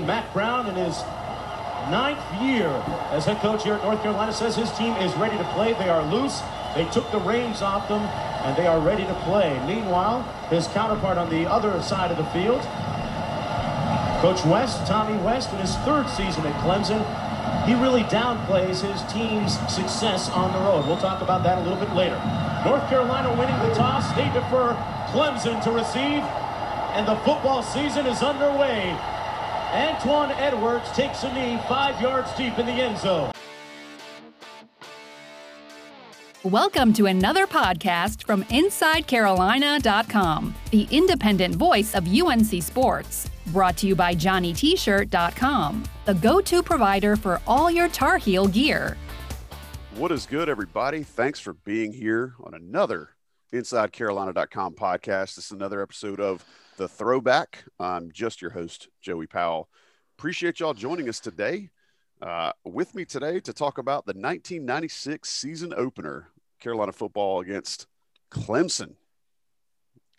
[0.00, 1.02] Mack Brown in his
[1.90, 2.68] ninth year
[3.10, 5.74] as head coach here at North Carolina says his team is ready to play.
[5.74, 6.40] They are loose.
[6.74, 8.02] They took the reins off them
[8.44, 9.58] and they are ready to play.
[9.66, 12.62] Meanwhile, his counterpart on the other side of the field,
[14.20, 17.04] Coach West, Tommy West, in his third season at Clemson,
[17.66, 20.86] he really downplays his team's success on the road.
[20.86, 22.16] We'll talk about that a little bit later.
[22.64, 24.10] North Carolina winning the toss.
[24.16, 24.74] They defer
[25.12, 26.24] Clemson to receive,
[26.96, 28.96] and the football season is underway.
[29.72, 33.30] Antoine Edwards takes a knee five yards deep in the end zone.
[36.42, 43.28] Welcome to another podcast from InsideCarolina.com, the independent voice of UNC Sports.
[43.48, 48.96] Brought to you by JohnnyT-shirt.com, the go-to provider for all your Tar Heel gear.
[49.96, 51.02] What is good, everybody?
[51.02, 53.10] Thanks for being here on another
[53.52, 55.34] InsideCarolina.com podcast.
[55.34, 56.42] This is another episode of
[56.78, 57.64] The Throwback.
[57.80, 59.68] I'm just your host, Joey Powell.
[60.16, 61.70] Appreciate y'all joining us today.
[62.22, 66.28] Uh, with me today to talk about the 1996 season opener,
[66.60, 67.88] Carolina football against
[68.30, 68.94] Clemson.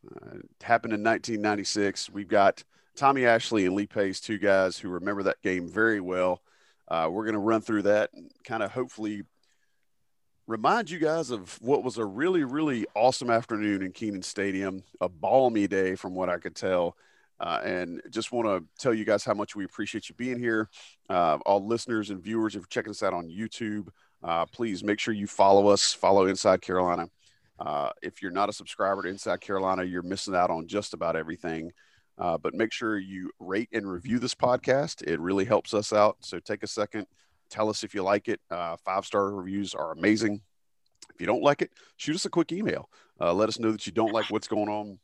[0.05, 2.09] Uh, happened in 1996.
[2.09, 6.41] We've got Tommy Ashley and Lee Pace, two guys who remember that game very well.
[6.89, 9.23] Uh, we're going to run through that and kind of hopefully
[10.49, 15.07] remind you guys of what was a really, really awesome afternoon in Kenan Stadium, a
[15.07, 16.97] balmy day from what I could tell.
[17.39, 20.67] Uh, and just want to tell you guys how much we appreciate you being here.
[21.07, 23.89] Uh, all listeners and viewers, if you're checking us out on YouTube,
[24.23, 27.07] uh, please make sure you follow us, follow Inside Carolina.
[27.59, 31.15] Uh, if you're not a subscriber to Inside Carolina, you're missing out on just about
[31.15, 31.71] everything.
[32.17, 35.03] Uh, but make sure you rate and review this podcast.
[35.03, 36.17] It really helps us out.
[36.21, 37.05] So take a second,
[37.49, 38.39] tell us if you like it.
[38.49, 40.41] Uh, five star reviews are amazing.
[41.13, 42.89] If you don't like it, shoot us a quick email.
[43.19, 44.99] let us know that you don't like what's going on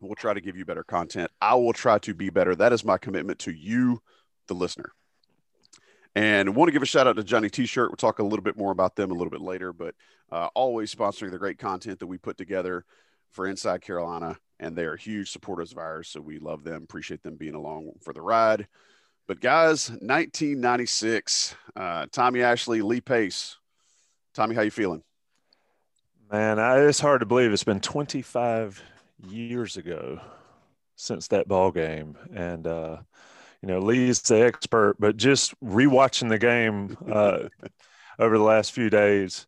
[0.00, 1.30] We'll try to give you better content.
[1.40, 2.54] I will try to be better.
[2.54, 4.00] That is my commitment to you,
[4.46, 4.92] the listener.
[6.14, 7.90] And want to give a shout out to Johnny T-shirt.
[7.90, 9.94] We'll talk a little bit more about them a little bit later, but
[10.30, 12.84] uh, always sponsoring the great content that we put together
[13.32, 16.08] for Inside Carolina, and they are huge supporters of ours.
[16.08, 18.68] So we love them, appreciate them being along for the ride.
[19.28, 23.58] But guys, 1996, uh, Tommy Ashley, Lee Pace.
[24.32, 25.02] Tommy, how you feeling?
[26.32, 28.82] Man, I, it's hard to believe it's been 25
[29.28, 30.18] years ago
[30.96, 32.96] since that ball game, and uh,
[33.60, 37.48] you know Lee's the expert, but just rewatching the game uh,
[38.18, 39.46] over the last few days,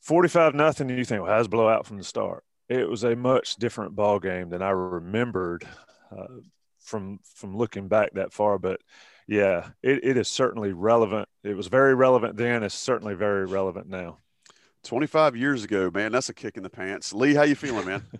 [0.00, 0.88] forty-five nothing.
[0.88, 2.44] You think, well, how's blowout from the start?
[2.70, 5.64] It was a much different ball game than I remembered
[6.10, 6.26] uh,
[6.86, 8.58] from from looking back that far.
[8.58, 8.80] But
[9.26, 11.28] yeah, it, it is certainly relevant.
[11.42, 12.62] It was very relevant then.
[12.62, 14.18] It's certainly very relevant now.
[14.84, 17.12] 25 years ago, man, that's a kick in the pants.
[17.12, 18.02] Lee, how you feeling, man?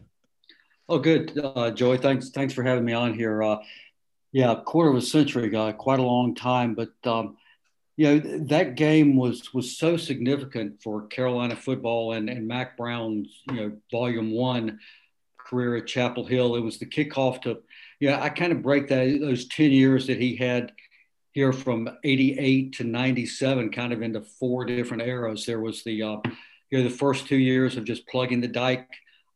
[0.89, 1.99] Oh, good, uh, Joey.
[1.99, 3.43] Thanks, thanks for having me on here.
[3.43, 3.57] Uh,
[4.31, 7.37] yeah, quarter of a century, uh, quite a long time, but um,
[7.97, 13.43] you know that game was was so significant for Carolina football and and Mack Brown's
[13.51, 14.79] you know Volume One
[15.39, 16.57] career at Chapel Hill.
[16.57, 17.63] It was the kickoff to,
[18.01, 18.21] yeah.
[18.23, 20.73] I kind of break that those ten years that he had
[21.33, 25.47] here from '88 to '97, kind of into four different eras.
[25.47, 26.17] There was the uh,
[26.71, 28.89] you know the first two years of just plugging the dike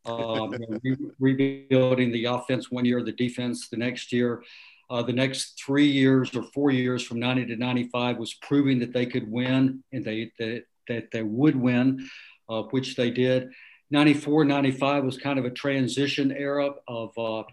[0.05, 4.43] um, re- rebuilding the offense one year, the defense the next year.
[4.89, 8.91] Uh, the next three years or four years from 90 to 95 was proving that
[8.91, 12.09] they could win and they, that, that they would win,
[12.49, 13.49] uh, which they did.
[13.91, 17.43] 94, 95 was kind of a transition era of uh,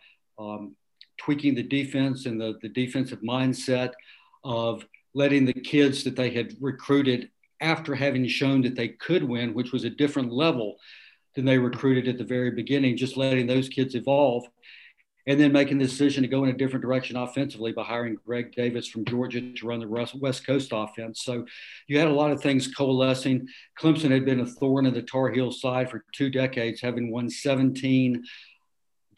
[0.43, 0.75] um,
[1.19, 3.93] tweaking the defense and the, the defensive mindset
[4.45, 4.85] of
[5.15, 7.31] letting the kids that they had recruited
[7.61, 10.77] after having shown that they could win, which was a different level
[11.35, 14.45] than they recruited at the very beginning, just letting those kids evolve
[15.29, 18.51] and then making the decision to go in a different direction offensively by hiring Greg
[18.53, 21.23] Davis from Georgia to run the West Coast offense.
[21.23, 21.45] So
[21.87, 23.47] you had a lot of things coalescing.
[23.79, 27.29] Clemson had been a thorn in the Tar Heel side for two decades, having won
[27.29, 28.25] 17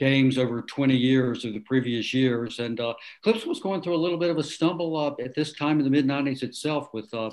[0.01, 2.59] games over 20 years of the previous years.
[2.59, 2.95] And uh,
[3.25, 5.85] Clemson was going through a little bit of a stumble uh, at this time in
[5.85, 7.31] the mid 90s itself with uh,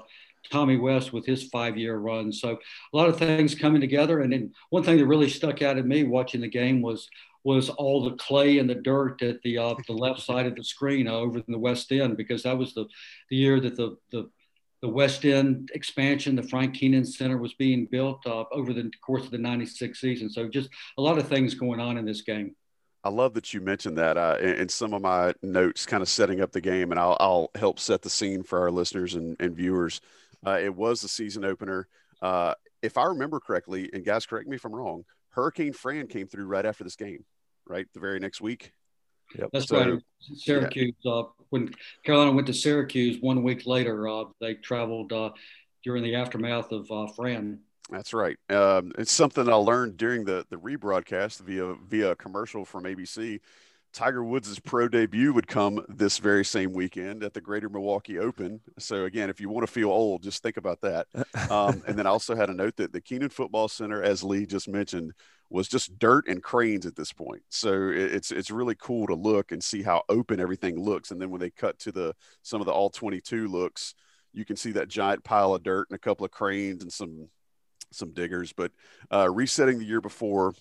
[0.52, 2.32] Tommy West with his five year run.
[2.32, 2.60] So
[2.94, 4.20] a lot of things coming together.
[4.20, 7.10] And then one thing that really stuck out at me watching the game was
[7.44, 10.64] was all the clay and the dirt at the uh, the left side of the
[10.64, 12.86] screen uh, over in the West End because that was the
[13.30, 14.30] the year that the the
[14.82, 19.26] the West End expansion, the Frank Kenan Center was being built uh, over the course
[19.26, 20.30] of the 96 season.
[20.30, 22.56] So just a lot of things going on in this game.
[23.04, 26.42] I love that you mentioned that uh, in, some of my notes, kind of setting
[26.42, 29.56] up the game, and I'll, I'll help set the scene for our listeners and, and
[29.56, 30.02] viewers.
[30.46, 31.88] Uh, it was the season opener.
[32.22, 36.28] Uh, if I remember correctly, and guys, correct me if I'm wrong, Hurricane Fran came
[36.28, 37.24] through right after this game,
[37.66, 37.88] right?
[37.94, 38.74] The very next week.
[39.38, 39.50] Yep.
[39.54, 40.04] That's so, right.
[40.36, 40.94] Syracuse.
[41.02, 41.12] Yeah.
[41.12, 45.32] Uh, when Carolina went to Syracuse one week later, uh, they traveled uh,
[45.84, 47.60] during the aftermath of uh, Fran.
[47.90, 48.38] That's right.
[48.50, 53.40] Um, it's something I learned during the the rebroadcast via via a commercial from ABC.
[53.94, 58.60] Tiger Woods' pro debut would come this very same weekend at the Greater Milwaukee Open.
[58.78, 61.08] So again, if you want to feel old, just think about that.
[61.50, 64.46] Um, and then I also had a note that the Kenan Football Center, as Lee
[64.46, 65.14] just mentioned,
[65.50, 67.42] was just dirt and cranes at this point.
[67.50, 71.12] So it's it's really cool to look and see how open everything looks.
[71.12, 73.94] And then when they cut to the some of the all 22 looks,
[74.34, 77.30] you can see that giant pile of dirt and a couple of cranes and some
[77.92, 78.52] some diggers.
[78.54, 78.72] But
[79.12, 80.54] uh, resetting the year before,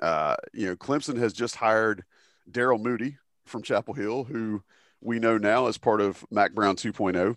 [0.00, 2.04] uh, you know, Clemson has just hired
[2.50, 4.62] Darrell Moody from Chapel Hill, who
[5.00, 7.36] we know now as part of Mack Brown 2.0.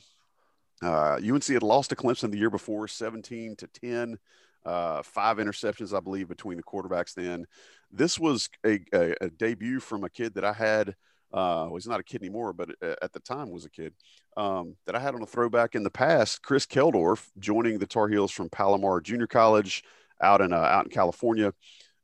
[0.84, 4.18] Uh, UNC had lost to Clemson the year before, 17 to 10,
[4.66, 7.14] uh, five interceptions, I believe, between the quarterbacks.
[7.14, 7.46] Then
[7.92, 10.90] this was a, a, a debut from a kid that I had.
[11.34, 13.94] Uh, well, he's not a kid anymore, but at the time was a kid
[14.36, 16.42] um, that I had on a throwback in the past.
[16.42, 19.84] Chris Keldorf joining the Tar Heels from Palomar Junior College
[20.22, 21.54] out in uh, out in California.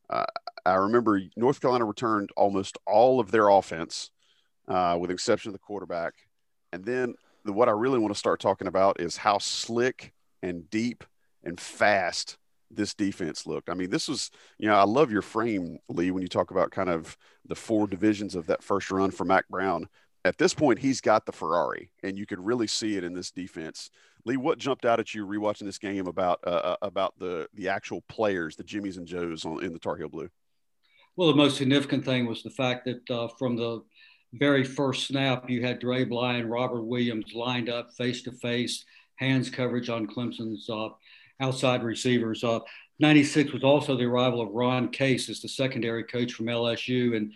[0.10, 0.26] Uh,
[0.66, 4.12] I remember North Carolina returned almost all of their offense,
[4.68, 6.14] uh, with exception of the quarterback.
[6.72, 7.16] And then
[7.46, 11.04] the, what I really want to start talking about is how slick and deep
[11.44, 12.38] and fast
[12.70, 13.70] this defense looked.
[13.70, 16.72] I mean, this was, you know, I love your frame, Lee, when you talk about
[16.72, 19.88] kind of the four divisions of that first run for Mack Brown.
[20.26, 23.32] At this point, he's got the Ferrari, and you could really see it in this
[23.32, 23.90] defense.
[24.26, 27.70] Lee, what jumped out at you rewatching this game about uh, uh about the the
[27.70, 30.30] actual players, the Jimmies and Joes on, in the Tar Heel Blue?
[31.16, 33.84] Well, the most significant thing was the fact that uh, from the
[34.34, 38.84] very first snap, you had Dre Bly and Robert Williams lined up face to face,
[39.16, 40.90] hands coverage on Clemson's uh,
[41.40, 42.44] outside receivers.
[42.44, 42.60] Uh,
[43.00, 47.16] 96 was also the arrival of Ron Case as the secondary coach from LSU.
[47.16, 47.34] And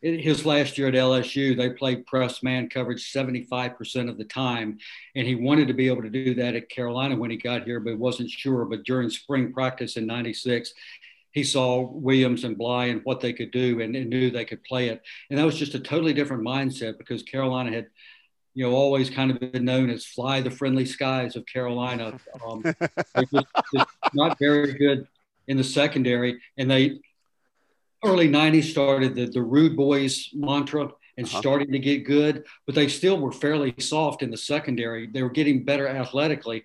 [0.00, 4.78] his last year at LSU, they played press man coverage 75% of the time.
[5.14, 7.80] And he wanted to be able to do that at Carolina when he got here,
[7.80, 8.64] but wasn't sure.
[8.64, 10.72] But during spring practice in 96,
[11.32, 14.62] he saw Williams and Bly and what they could do and, and, knew they could
[14.64, 15.02] play it.
[15.30, 17.86] And that was just a totally different mindset because Carolina had,
[18.54, 22.18] you know, always kind of been known as fly the friendly skies of Carolina.
[22.46, 22.62] Um,
[23.32, 25.06] just, just not very good
[25.48, 26.40] in the secondary.
[26.56, 27.00] And they,
[28.04, 31.40] early 90s, started the, the Rude Boys mantra and uh-huh.
[31.40, 35.06] starting to get good, but they still were fairly soft in the secondary.
[35.06, 36.64] They were getting better athletically.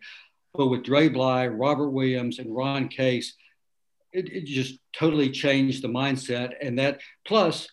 [0.53, 3.33] But with Dre Bly, Robert Williams, and Ron Case–
[4.17, 6.53] it, it just totally changed the mindset.
[6.61, 7.67] And that plus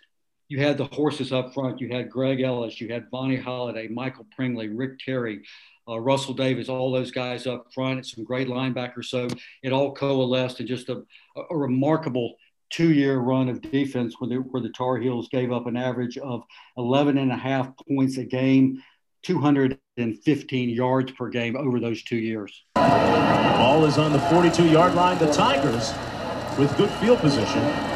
[0.54, 1.80] you had the horses up front.
[1.80, 5.42] You had Greg Ellis, you had Vonnie Holliday, Michael Pringley, Rick Terry,
[5.88, 9.06] uh, Russell Davis, all those guys up front, some great linebackers.
[9.06, 9.26] So
[9.64, 11.02] it all coalesced in just a,
[11.50, 12.36] a remarkable
[12.70, 16.44] two-year run of defense where the, where the Tar Heels gave up an average of
[16.76, 18.80] 11 and a half points a game,
[19.24, 22.64] 215 yards per game over those two years.
[22.76, 25.18] Ball is on the 42-yard line.
[25.18, 25.92] The Tigers
[26.56, 27.93] with good field position.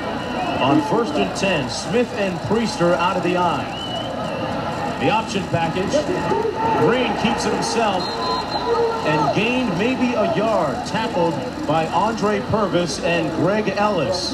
[0.60, 4.98] On first and 10, Smith and Priester out of the I.
[5.00, 5.92] The option package.
[6.80, 8.02] Greene keeps it himself
[9.06, 11.34] and gained maybe a yard, tackled
[11.68, 14.32] by Andre Purvis and Greg Ellis.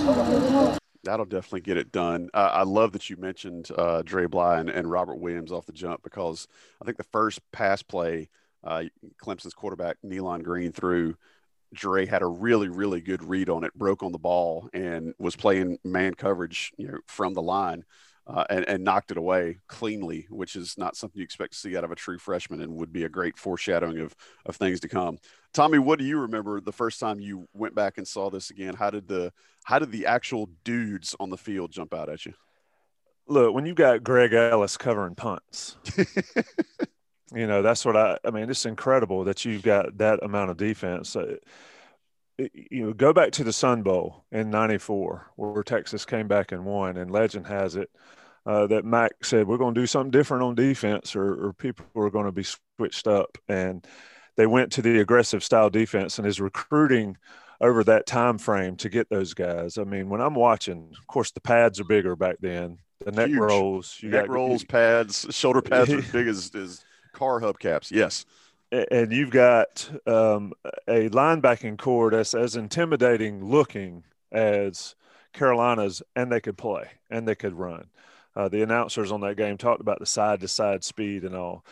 [1.02, 2.30] That'll definitely get it done.
[2.32, 5.72] Uh, I love that you mentioned uh, Dre Bly and, and, Robert Williams off the
[5.72, 6.48] jump because
[6.80, 8.30] I think the first pass play,
[8.64, 8.84] uh,
[9.22, 11.16] Clemson's quarterback Nealon Greene threw
[11.74, 15.36] Dre had a really, really good read on it, broke on the ball, and was
[15.36, 17.84] playing man coverage, you know, from the line,
[18.26, 21.76] uh, and, and knocked it away cleanly, which is not something you expect to see
[21.76, 24.14] out of a true freshman, and would be a great foreshadowing of
[24.46, 25.18] of things to come.
[25.52, 28.74] Tommy, what do you remember the first time you went back and saw this again?
[28.74, 29.32] How did the
[29.64, 32.32] how did the actual dudes on the field jump out at you?
[33.26, 35.76] Look, when you got Greg Ellis covering punts.
[37.34, 40.56] you know that's what i i mean it's incredible that you've got that amount of
[40.56, 41.36] defense uh,
[42.38, 46.64] you know go back to the sun bowl in 94 where texas came back and
[46.64, 47.90] won and legend has it
[48.46, 51.86] uh, that mack said we're going to do something different on defense or, or people
[51.96, 52.44] are going to be
[52.76, 53.86] switched up and
[54.36, 57.16] they went to the aggressive style defense and his recruiting
[57.60, 59.78] over that time frame to get those guys.
[59.78, 62.78] I mean, when I'm watching, of course, the pads are bigger back then.
[63.04, 63.38] The neck Huge.
[63.38, 67.90] rolls, you neck got, rolls, you, pads, shoulder pads are big as, as car hubcaps.
[67.90, 68.26] Yes.
[68.70, 70.52] And you've got um,
[70.88, 74.96] a linebacking corps that's as intimidating looking as
[75.32, 77.86] Carolina's, and they could play and they could run.
[78.36, 81.64] Uh, the announcers on that game talked about the side to side speed and all.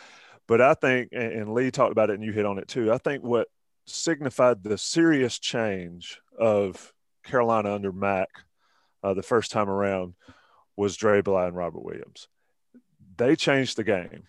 [0.47, 2.97] But I think, and Lee talked about it and you hit on it too, I
[2.97, 3.47] think what
[3.85, 8.29] signified the serious change of Carolina under Mack
[9.03, 10.13] uh, the first time around
[10.75, 12.27] was Dre Bly and Robert Williams.
[13.17, 14.23] They changed the game.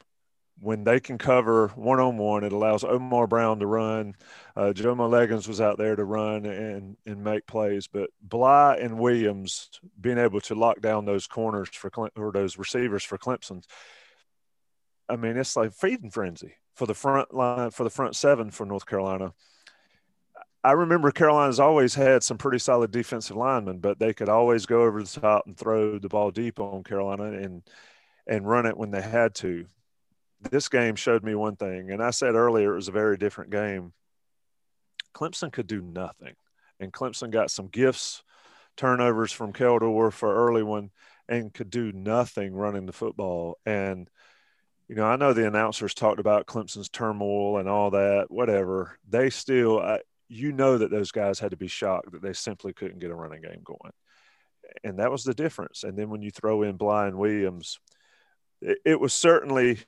[0.65, 4.15] When they can cover one on one, it allows Omar Brown to run.
[4.57, 7.87] Uh, Jomo Leggins was out there to run and, and make plays.
[7.87, 9.69] But Bly and Williams
[10.01, 13.63] being able to lock down those corners for or those receivers for Clemson,
[15.07, 18.65] I mean, it's like feeding frenzy for the front line for the front seven for
[18.65, 19.35] North Carolina.
[20.65, 24.85] I remember Carolina's always had some pretty solid defensive linemen, but they could always go
[24.85, 27.63] over the top and throw the ball deep on Carolina and
[28.27, 29.67] and run it when they had to.
[30.51, 33.51] This game showed me one thing, and I said earlier it was a very different
[33.51, 33.93] game.
[35.15, 36.35] Clemson could do nothing,
[36.81, 38.23] and Clemson got some gifts,
[38.77, 40.91] turnovers from Keldor for early one,
[41.29, 43.59] and could do nothing running the football.
[43.65, 44.09] And
[44.89, 48.99] you know, I know the announcers talked about Clemson's turmoil and all that, whatever.
[49.09, 52.75] They still, I, you know, that those guys had to be shocked that they simply
[52.75, 53.93] couldn't get a running game going.
[54.83, 55.85] And that was the difference.
[55.85, 57.79] And then when you throw in Bly and Williams,
[58.85, 59.79] it, was certainly,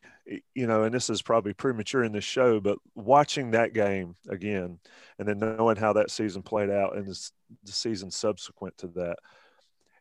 [0.54, 4.78] you know, and this is probably premature in this show, but watching that game again
[5.18, 7.30] and then knowing how that season played out and the,
[7.64, 9.16] the season subsequent to that,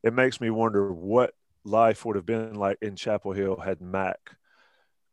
[0.04, 4.36] it makes me wonder what life would have been like in Chapel Hill had Mack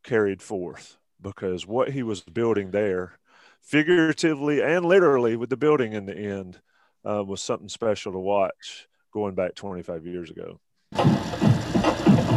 [0.03, 3.13] carried forth because what he was building there,
[3.61, 6.59] figuratively and literally, with the building in the end,
[7.05, 10.59] uh, was something special to watch going back 25 years ago.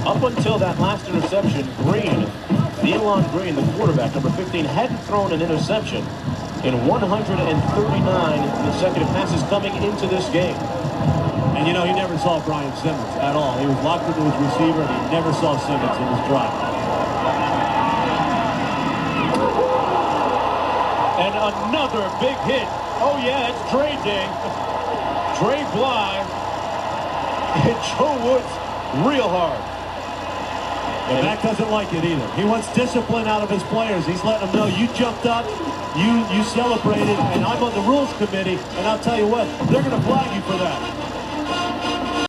[0.07, 2.31] Up until that last interception, Greene,
[2.79, 5.99] Nealon Greene, the quarterback, number 15, hadn't thrown an interception
[6.63, 10.55] in 139 consecutive passes coming into this game.
[11.59, 13.59] And you know, he never saw Brian Simmons at all.
[13.59, 16.55] He was locked into his receiver, and he never saw Simmons in his drive.
[21.19, 22.71] And another big hit.
[23.03, 24.31] Oh, yeah, it's Dre Day.
[25.43, 26.23] Dre Bly
[27.67, 28.55] hit Joe Woods
[29.03, 29.76] real hard.
[31.09, 32.29] And Mack doesn't like it either.
[32.33, 34.05] He wants discipline out of his players.
[34.07, 35.47] He's letting them know you jumped up,
[35.97, 39.83] you you celebrated, and I'm on the rules committee, and I'll tell you what, they're
[39.83, 42.27] going to flag you for that.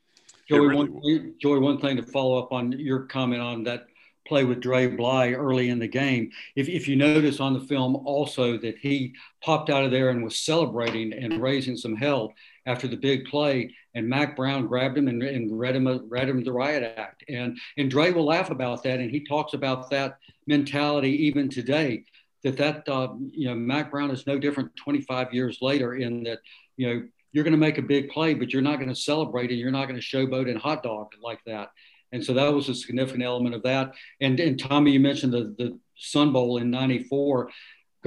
[0.48, 3.88] Joey, really one, Joey, one thing to follow up on your comment on that
[4.28, 6.32] play with Dre Bly early in the game.
[6.56, 10.24] If, if you notice on the film also that he popped out of there and
[10.24, 12.34] was celebrating and raising some hell
[12.66, 16.44] after the big play, and Mack Brown grabbed him and, and read him read him
[16.44, 17.24] the riot act.
[17.28, 22.04] And and Dre will laugh about that, and he talks about that mentality even today.
[22.44, 26.40] That that uh, you know Mack Brown is no different 25 years later in that
[26.78, 29.50] you know you're going to make a big play, but you're not going to celebrate
[29.50, 31.72] and you're not going to showboat and hot dog like that.
[32.12, 33.94] And so that was a significant element of that.
[34.22, 37.50] And, and Tommy, you mentioned the, the Sun Bowl in 94.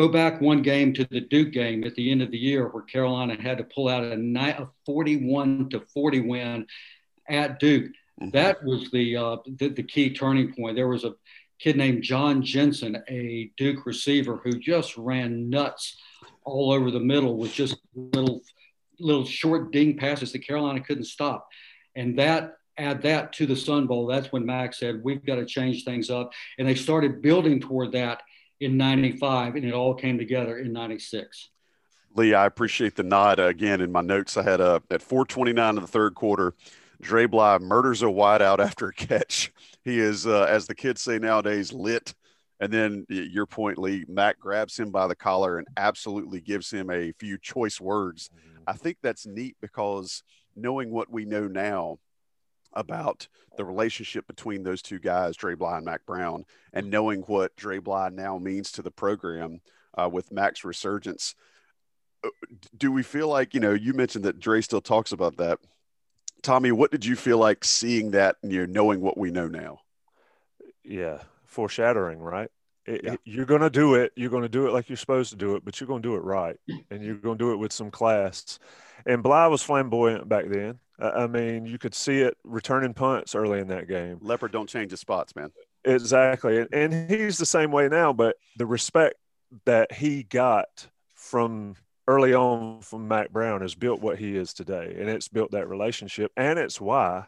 [0.00, 2.82] Go back one game to the Duke game at the end of the year where
[2.84, 6.66] Carolina had to pull out a, a 41 to 40 win
[7.28, 7.92] at Duke.
[8.18, 8.30] Mm-hmm.
[8.30, 10.76] That was the, uh, the, the key turning point.
[10.76, 11.16] There was a
[11.58, 15.98] kid named John Jensen, a Duke receiver who just ran nuts
[16.46, 18.40] all over the middle with just little
[19.00, 21.46] little short ding passes that Carolina couldn't stop.
[21.94, 25.44] And that add that to the Sun Bowl, that's when Max said, we've got to
[25.44, 26.32] change things up.
[26.58, 28.22] And they started building toward that
[28.60, 31.50] in 95, and it all came together in 96.
[32.14, 33.38] Lee, I appreciate the nod.
[33.38, 36.54] Again, in my notes, I had uh, at 429 of the third quarter,
[37.00, 39.52] Dre Bly murders a wideout after a catch.
[39.84, 42.14] He is, uh, as the kids say nowadays, lit.
[42.58, 46.90] And then your point, Lee, Mack grabs him by the collar and absolutely gives him
[46.90, 48.28] a few choice words.
[48.28, 48.64] Mm-hmm.
[48.66, 50.22] I think that's neat because
[50.54, 51.98] knowing what we know now,
[52.72, 57.56] about the relationship between those two guys, Dre Bly and Mack Brown, and knowing what
[57.56, 59.60] Dre Bly now means to the program
[59.98, 61.34] uh, with Mack's resurgence.
[62.24, 62.28] Uh,
[62.76, 65.58] do we feel like, you know, you mentioned that Dre still talks about that.
[66.42, 69.80] Tommy, what did you feel like seeing that, you know, knowing what we know now?
[70.84, 72.50] Yeah, foreshadowing, right?
[72.86, 73.12] It, yeah.
[73.12, 74.12] it, you're going to do it.
[74.16, 76.08] You're going to do it like you're supposed to do it, but you're going to
[76.08, 76.56] do it right.
[76.90, 78.58] And you're going to do it with some class.
[79.04, 80.78] And Bly was flamboyant back then.
[81.00, 84.18] I mean, you could see it returning punts early in that game.
[84.20, 85.50] Leopard don't change his spots, man.
[85.84, 86.58] Exactly.
[86.58, 89.16] And, and he's the same way now, but the respect
[89.64, 91.74] that he got from
[92.06, 94.94] early on from Mack Brown has built what he is today.
[94.98, 96.32] And it's built that relationship.
[96.36, 97.26] And it's why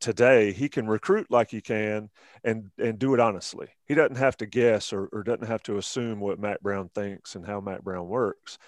[0.00, 2.10] today he can recruit like he can
[2.44, 3.68] and and do it honestly.
[3.86, 7.34] He doesn't have to guess or, or doesn't have to assume what Mack Brown thinks
[7.34, 8.58] and how Mack Brown works.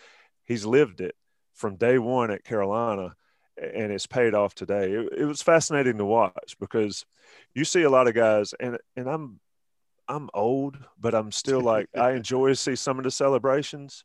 [0.44, 1.14] He's lived it
[1.54, 3.16] from day one at Carolina
[3.60, 4.92] and it's paid off today.
[4.92, 7.04] It, it was fascinating to watch because
[7.54, 9.40] you see a lot of guys and and I'm
[10.08, 14.04] I'm old, but I'm still like I enjoy to see some of the celebrations,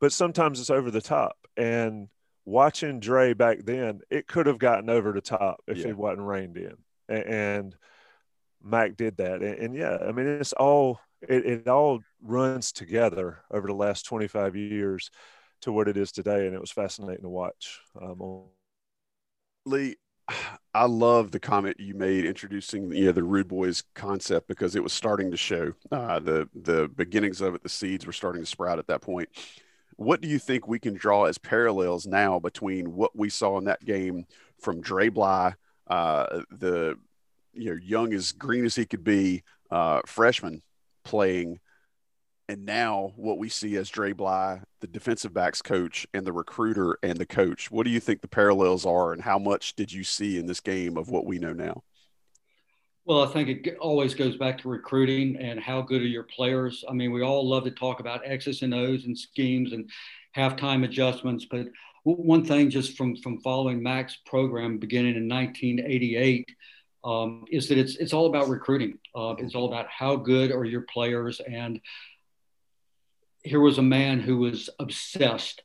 [0.00, 1.36] but sometimes it's over the top.
[1.56, 2.08] And
[2.44, 5.88] watching Dre back then, it could have gotten over the top if yeah.
[5.88, 6.76] it wasn't reined in.
[7.08, 7.76] And, and
[8.62, 9.42] Mack did that.
[9.42, 14.06] And, and, yeah, I mean, it's all it, it all runs together over the last
[14.06, 15.10] 25 years
[15.62, 17.80] to what it is today, and it was fascinating to watch.
[18.00, 18.44] Um,
[19.64, 19.96] Lee,
[20.74, 24.82] I love the comment you made introducing you know, the Rude Boys concept because it
[24.82, 27.62] was starting to show uh, the the beginnings of it.
[27.62, 29.28] The seeds were starting to sprout at that point.
[29.96, 33.64] What do you think we can draw as parallels now between what we saw in
[33.64, 34.24] that game
[34.58, 35.54] from Dre Bly,
[35.88, 36.96] uh, the
[37.52, 40.62] you know young as green as he could be, uh, freshman
[41.04, 41.60] playing
[42.48, 46.98] and now what we see as Dre Bly, the defensive backs coach and the recruiter
[47.02, 47.70] and the coach.
[47.70, 50.60] What do you think the parallels are, and how much did you see in this
[50.60, 51.82] game of what we know now?
[53.04, 56.84] Well, I think it always goes back to recruiting and how good are your players.
[56.88, 59.90] I mean, we all love to talk about X's and O's and schemes and
[60.36, 61.66] halftime adjustments, but
[62.04, 66.48] one thing just from from following Mack's program beginning in 1988
[67.04, 68.98] um, is that it's it's all about recruiting.
[69.14, 71.80] Uh, it's all about how good are your players and
[73.42, 75.62] here was a man who was obsessed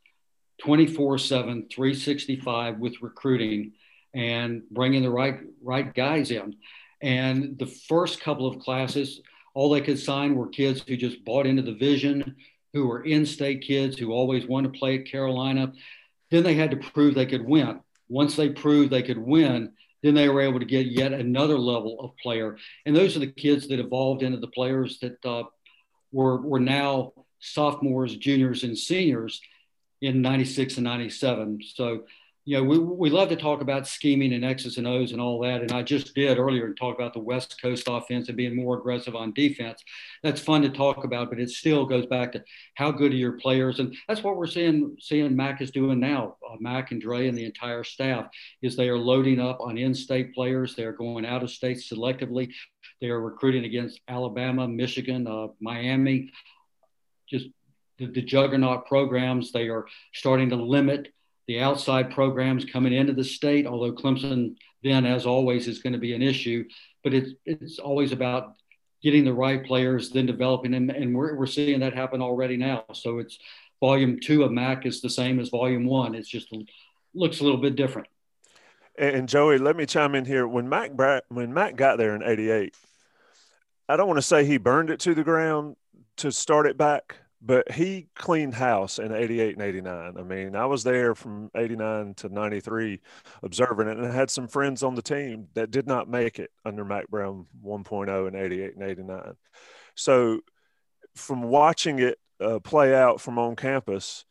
[0.62, 3.74] 24 7, 365 with recruiting
[4.14, 6.56] and bringing the right, right guys in.
[7.02, 9.22] And the first couple of classes,
[9.54, 12.36] all they could sign were kids who just bought into the vision,
[12.74, 15.74] who were in state kids who always wanted to play at Carolina.
[16.32, 17.80] Then they had to prove they could win.
[18.10, 22.00] Once they proved they could win, then they were able to get yet another level
[22.00, 22.58] of player.
[22.86, 25.44] And those are the kids that evolved into the players that uh,
[26.12, 29.42] were, were now sophomores, juniors, and seniors
[30.02, 31.60] in 96 and 97.
[31.74, 32.04] So,
[32.48, 35.42] you know, we, we love to talk about scheming and X's and O's and all
[35.42, 35.62] that.
[35.62, 38.78] And I just did earlier and talk about the West Coast offense and being more
[38.78, 39.84] aggressive on defense.
[40.24, 42.44] That's fun to talk about, but it still goes back to
[42.76, 43.80] how good are your players.
[43.80, 46.38] And that's what we're seeing, seeing Mack is doing now.
[46.50, 48.28] Uh, Mack and Dre and the entire staff
[48.62, 50.74] is they are loading up on in-state players.
[50.74, 52.54] They're going out of state selectively.
[53.02, 56.32] They are recruiting against Alabama, Michigan, uh, Miami,
[57.30, 57.48] just
[57.98, 59.52] the, the juggernaut programs.
[59.52, 61.14] They are starting to limit
[61.48, 66.00] the outside programs coming into the state, although Clemson then, as always, is going to
[66.00, 66.66] be an issue.
[67.04, 68.54] But it's, it's always about
[69.02, 70.90] getting the right players, then developing them.
[70.90, 72.84] And we're, we're seeing that happen already now.
[72.94, 73.38] So it's
[73.80, 76.16] volume two of Mack is the same as volume one.
[76.16, 76.54] It's just
[77.14, 78.08] looks a little bit different.
[78.98, 80.48] And Joey, let me chime in here.
[80.48, 80.92] When Mack
[81.30, 82.76] when Mack got there in '88,
[83.88, 85.76] I don't want to say he burned it to the ground
[86.18, 90.14] to start it back, but he cleaned house in 88 and 89.
[90.18, 93.00] I mean, I was there from 89 to 93
[93.44, 96.52] observing it and I had some friends on the team that did not make it
[96.66, 99.34] under Mack Brown 1.0 in 88 and 89.
[99.96, 100.42] So
[101.16, 104.26] from watching it uh, play out from on campus,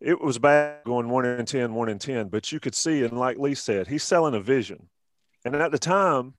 [0.00, 3.18] it was bad going one in 10, one in 10, but you could see, and
[3.18, 4.88] like Lee said, he's selling a vision.
[5.44, 6.34] And at the time,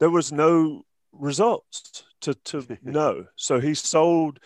[0.00, 3.26] there was no results to to know.
[3.36, 4.38] So he sold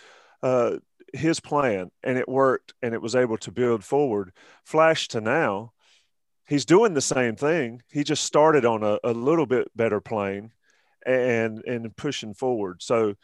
[0.42, 0.76] uh,
[1.12, 4.32] his plan, and it worked, and it was able to build forward.
[4.64, 5.72] Flash to now,
[6.46, 7.82] he's doing the same thing.
[7.90, 10.52] He just started on a, a little bit better plane,
[11.04, 12.82] and and pushing forward.
[12.82, 13.14] So,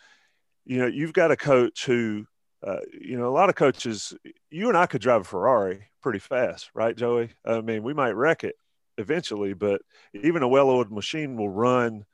[0.65, 2.27] you know, you've got a coach who.
[2.67, 4.15] Uh, you know, a lot of coaches,
[4.51, 7.29] you and I could drive a Ferrari pretty fast, right, Joey?
[7.45, 8.57] I mean, we might wreck it
[8.99, 9.83] eventually, but
[10.15, 12.07] even a well oiled machine will run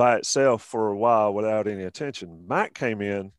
[0.00, 2.46] by itself for a while without any attention.
[2.48, 3.32] Mike came in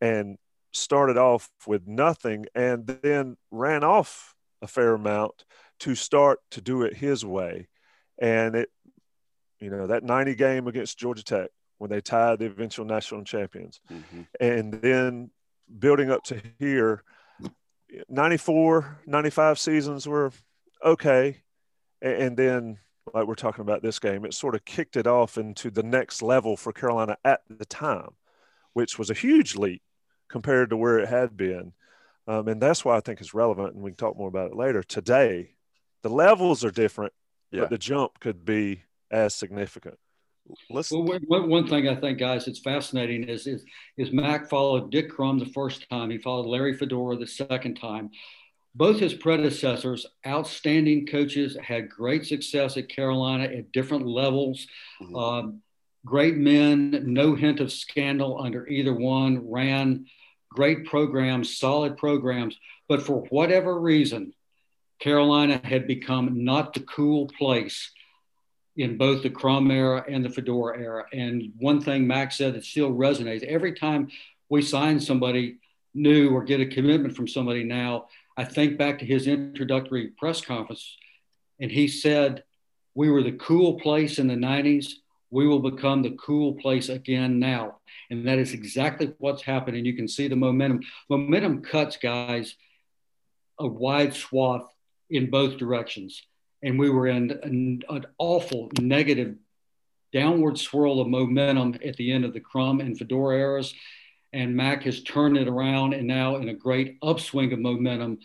[0.00, 0.38] and
[0.72, 5.44] started off with nothing and then ran off a fair amount
[5.80, 7.66] to start to do it his way.
[8.16, 8.70] And it,
[9.58, 13.80] you know, that 90 game against Georgia Tech when they tied the eventual national champions.
[13.92, 14.20] Mm-hmm.
[14.38, 15.32] And then
[15.80, 17.02] building up to here,
[18.08, 20.30] 94, 95 seasons were
[20.80, 21.42] okay.
[22.00, 22.78] And then
[23.14, 26.22] like we're talking about this game, it sort of kicked it off into the next
[26.22, 28.10] level for Carolina at the time,
[28.72, 29.82] which was a huge leap
[30.28, 31.72] compared to where it had been.
[32.26, 34.56] Um, and that's why I think it's relevant, and we can talk more about it
[34.56, 34.82] later.
[34.82, 35.54] Today,
[36.02, 37.12] the levels are different,
[37.50, 37.60] yeah.
[37.60, 39.98] but the jump could be as significant.
[40.70, 41.04] Listen.
[41.04, 43.64] Well, one, one thing I think, guys, it's fascinating is, is
[43.96, 46.10] is Mack followed Dick Crum the first time.
[46.10, 48.10] He followed Larry Fedora the second time.
[48.78, 54.68] Both his predecessors, outstanding coaches, had great success at Carolina at different levels.
[55.02, 55.16] Mm-hmm.
[55.16, 55.62] Um,
[56.06, 59.50] great men, no hint of scandal under either one.
[59.50, 60.06] Ran
[60.48, 62.56] great programs, solid programs.
[62.88, 64.32] But for whatever reason,
[65.00, 67.90] Carolina had become not the cool place
[68.76, 71.04] in both the Crum era and the Fedora era.
[71.12, 74.08] And one thing Max said that still resonates every time
[74.48, 75.58] we sign somebody
[75.94, 78.06] new or get a commitment from somebody now,
[78.38, 80.96] I think back to his introductory press conference,
[81.60, 82.44] and he said,
[82.94, 84.92] We were the cool place in the 90s.
[85.30, 87.80] We will become the cool place again now.
[88.08, 89.84] And that is exactly what's happening.
[89.84, 90.80] You can see the momentum.
[91.10, 92.56] Momentum cuts, guys,
[93.58, 94.66] a wide swath
[95.10, 96.22] in both directions
[96.62, 99.36] and we were in an, an awful negative
[100.12, 103.74] downward swirl of momentum at the end of the Crum and Fedora eras.
[104.32, 108.18] And Mack has turned it around and now in a great upswing of momentum,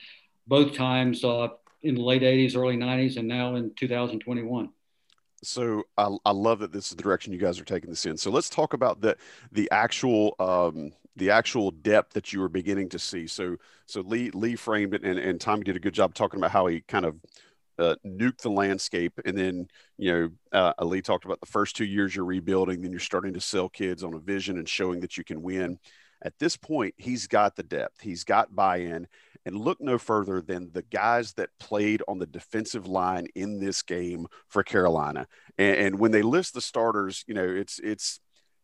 [0.47, 1.49] both times uh,
[1.81, 4.69] in the late 80s, early 90s, and now in 2021
[5.43, 8.17] so I, I, love that this is the direction you guys are taking this in.
[8.17, 9.17] So let's talk about the
[9.51, 13.27] the actual um, the actual depth that you were beginning to see.
[13.27, 16.51] So so Lee Lee framed it, and, and Tommy did a good job talking about
[16.51, 17.15] how he kind of
[17.79, 19.13] uh, nuke the landscape.
[19.25, 22.91] And then, you know, uh, Ali talked about the first two years you're rebuilding, then
[22.91, 25.79] you're starting to sell kids on a vision and showing that you can win.
[26.23, 29.07] At this point, he's got the depth, he's got buy in.
[29.45, 33.81] And look no further than the guys that played on the defensive line in this
[33.81, 35.27] game for Carolina.
[35.57, 38.21] And, and when they list the starters, you know, it's, it's,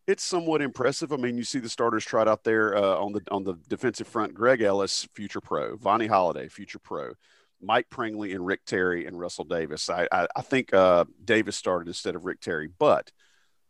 [0.07, 1.11] it's somewhat impressive.
[1.13, 4.07] I mean, you see the starters trot out there uh, on the on the defensive
[4.07, 4.33] front.
[4.33, 5.77] Greg Ellis, future pro.
[5.77, 7.11] Vonnie Holliday, future pro.
[7.61, 9.89] Mike Pringley and Rick Terry and Russell Davis.
[9.89, 13.11] I, I, I think uh, Davis started instead of Rick Terry, but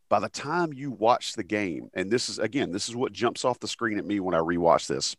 [0.09, 3.45] by the time you watch the game, and this is again, this is what jumps
[3.45, 5.15] off the screen at me when I rewatch this.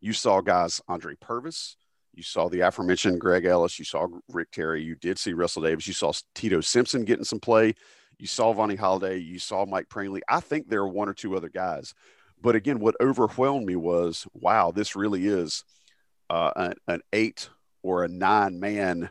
[0.00, 1.76] You saw guys Andre Purvis,
[2.14, 5.86] you saw the aforementioned Greg Ellis, you saw Rick Terry, you did see Russell Davis,
[5.86, 7.74] you saw Tito Simpson getting some play,
[8.18, 10.22] you saw Vonnie Holliday, you saw Mike Pringley.
[10.28, 11.94] I think there are one or two other guys.
[12.42, 15.64] But again, what overwhelmed me was, wow, this really is
[16.30, 17.50] uh, an, an eight
[17.82, 19.10] or a nine man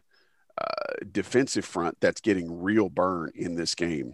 [0.59, 4.13] uh, defensive front that's getting real burn in this game.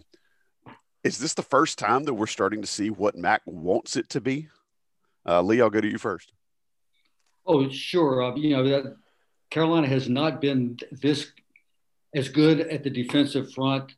[1.02, 4.20] Is this the first time that we're starting to see what Mack wants it to
[4.20, 4.48] be?
[5.26, 6.32] Uh, Lee, I'll go to you first.
[7.46, 8.24] Oh, sure.
[8.24, 8.96] Uh, you know, that
[9.50, 11.30] Carolina has not been this
[12.14, 13.94] as good at the defensive front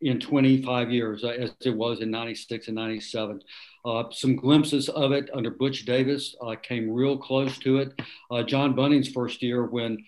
[0.00, 3.42] in 25 years uh, as it was in 96 and 97.
[3.84, 8.00] Uh, some glimpses of it under Butch Davis uh, came real close to it.
[8.30, 10.04] Uh, John Bunting's first year when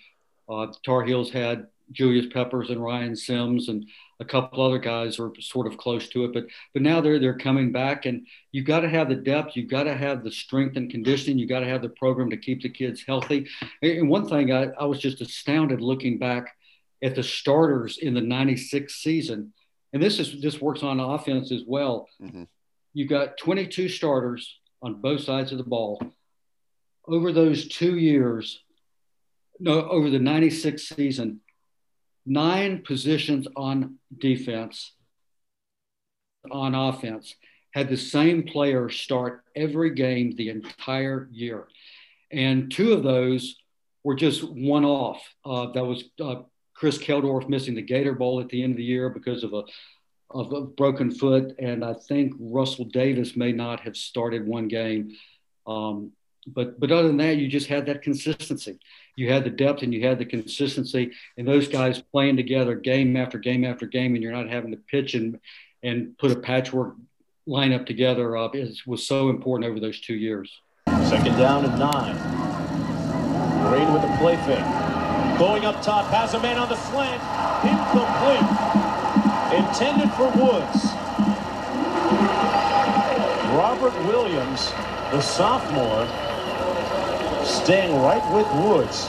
[0.48, 3.86] uh, Tar Heels had Julius Peppers and Ryan Sims and
[4.20, 7.36] a couple other guys were sort of close to it, but but now they're they're
[7.36, 10.76] coming back, and you've got to have the depth, you've got to have the strength
[10.76, 13.48] and conditioning, you've got to have the program to keep the kids healthy.
[13.82, 16.54] And one thing I, I was just astounded looking back
[17.02, 19.52] at the starters in the '96 season
[19.92, 22.08] and this is this works on offense as well.
[22.20, 22.44] Mm-hmm.
[22.94, 26.02] You got 22 starters on both sides of the ball.
[27.06, 28.60] Over those two years,
[29.58, 31.40] no, over the 96 season,
[32.26, 34.92] nine positions on defense,
[36.50, 37.34] on offense,
[37.72, 41.68] had the same player start every game the entire year.
[42.30, 43.56] And two of those
[44.04, 45.22] were just one off.
[45.44, 46.42] Uh, that was uh,
[46.74, 49.62] Chris Keldorf missing the Gator Bowl at the end of the year because of a
[50.34, 55.16] of a broken foot, and I think Russell Davis may not have started one game.
[55.66, 56.12] Um,
[56.46, 58.78] but but other than that, you just had that consistency.
[59.16, 63.16] You had the depth and you had the consistency, and those guys playing together game
[63.16, 65.38] after game after game, and you're not having to pitch and
[65.82, 66.94] and put a patchwork
[67.48, 70.60] lineup together uh, is, was so important over those two years.
[71.08, 72.16] Second down and nine.
[73.68, 75.38] Green with the play fake.
[75.38, 77.20] Going up top, has a man on the slant.
[77.64, 78.81] Incomplete.
[79.54, 80.84] Intended for Woods.
[83.52, 84.70] Robert Williams,
[85.10, 86.06] the sophomore,
[87.44, 89.08] staying right with Woods.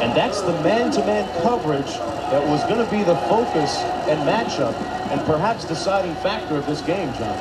[0.00, 1.92] And that's the man-to-man -man coverage
[2.30, 4.74] that was going to be the focus and matchup
[5.10, 7.38] and perhaps deciding factor of this game, John.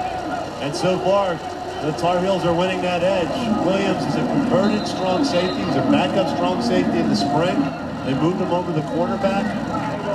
[0.61, 1.35] And so far,
[1.83, 3.35] the Tar Heels are winning that edge.
[3.65, 5.63] Williams is a converted strong safety.
[5.63, 7.59] He's a backup strong safety in the spring.
[8.05, 9.72] They moved him over the cornerback.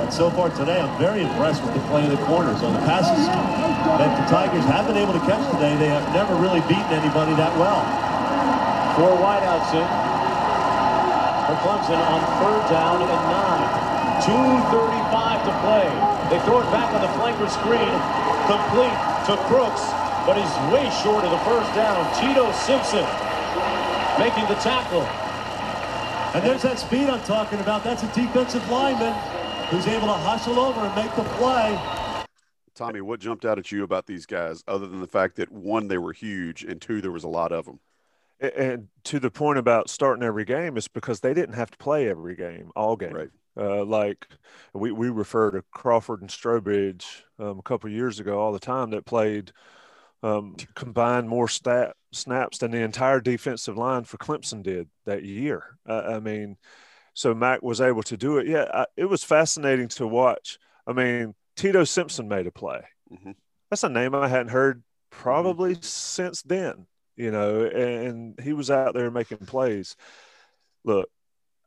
[0.09, 2.65] And so far today, I'm very impressed with the play of the corners.
[2.65, 6.33] On the passes that the Tigers have been able to catch today, they have never
[6.41, 7.77] really beaten anybody that well.
[8.97, 9.85] Four wideouts in
[11.45, 13.69] for Clemson on third down and nine.
[14.25, 15.85] 2.35 to play.
[16.33, 17.93] They throw it back on the flanker screen,
[18.49, 18.97] complete
[19.29, 19.93] to Crooks,
[20.25, 22.01] but he's way short of the first down.
[22.17, 23.05] Tito Simpson
[24.17, 25.05] making the tackle.
[26.33, 27.83] And there's that speed I'm talking about.
[27.83, 29.13] That's a defensive lineman
[29.69, 32.25] who's able to hustle over and make the play.
[32.73, 35.87] Tommy, what jumped out at you about these guys, other than the fact that one,
[35.87, 37.79] they were huge, and two, there was a lot of them?
[38.39, 42.09] And to the point about starting every game is because they didn't have to play
[42.09, 43.13] every game, all game.
[43.13, 43.29] Right.
[43.57, 44.27] Uh, like
[44.73, 48.91] we, we refer to Crawford and Strowbridge um, a couple years ago all the time
[48.91, 49.51] that played
[50.23, 55.77] um, combined more stat, snaps than the entire defensive line for Clemson did that year.
[55.85, 56.55] Uh, I mean,
[57.19, 58.47] so Mack was able to do it.
[58.47, 60.57] Yeah, I, it was fascinating to watch.
[60.87, 62.79] I mean, Tito Simpson made a play.
[63.11, 63.31] Mm-hmm.
[63.69, 65.83] That's a name I hadn't heard probably mm-hmm.
[65.83, 69.97] since then, you know, and he was out there making plays.
[70.85, 71.09] Look,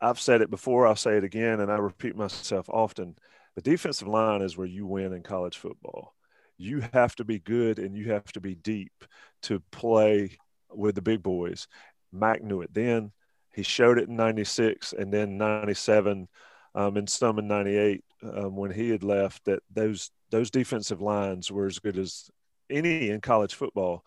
[0.01, 3.15] I've said it before, I'll say it again, and I repeat myself often.
[3.55, 6.15] The defensive line is where you win in college football.
[6.57, 9.05] You have to be good and you have to be deep
[9.43, 10.39] to play
[10.71, 11.69] with the big boys.
[12.11, 13.13] Mack knew it then.
[13.53, 16.29] He showed it in 96 and then 97
[16.75, 21.51] um, and some in 98 um, when he had left that those those defensive lines
[21.51, 22.31] were as good as
[22.71, 24.05] any in college football,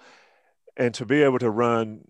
[0.76, 2.02] and to be able to run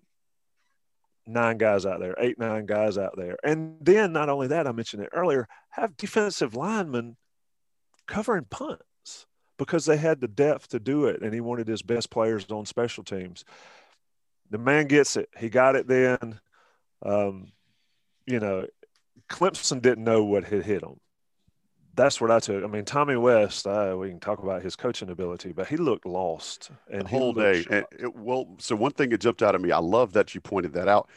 [1.26, 4.72] nine guys out there, eight nine guys out there, and then not only that, I
[4.72, 7.16] mentioned it earlier, have defensive linemen
[8.06, 9.26] covering punts
[9.58, 12.64] because they had the depth to do it, and he wanted his best players on
[12.64, 13.44] special teams.
[14.50, 15.28] The man gets it.
[15.36, 16.40] He got it then.
[17.06, 17.52] Um,
[18.26, 18.66] you know,
[19.28, 21.00] Clemson didn't know what had hit him
[21.96, 22.62] that's what I took.
[22.62, 26.04] I mean, Tommy West, uh, we can talk about his coaching ability, but he looked
[26.04, 27.64] lost and the whole day.
[27.70, 30.40] And it, well, so one thing that jumped out at me, I love that you
[30.40, 31.08] pointed that out.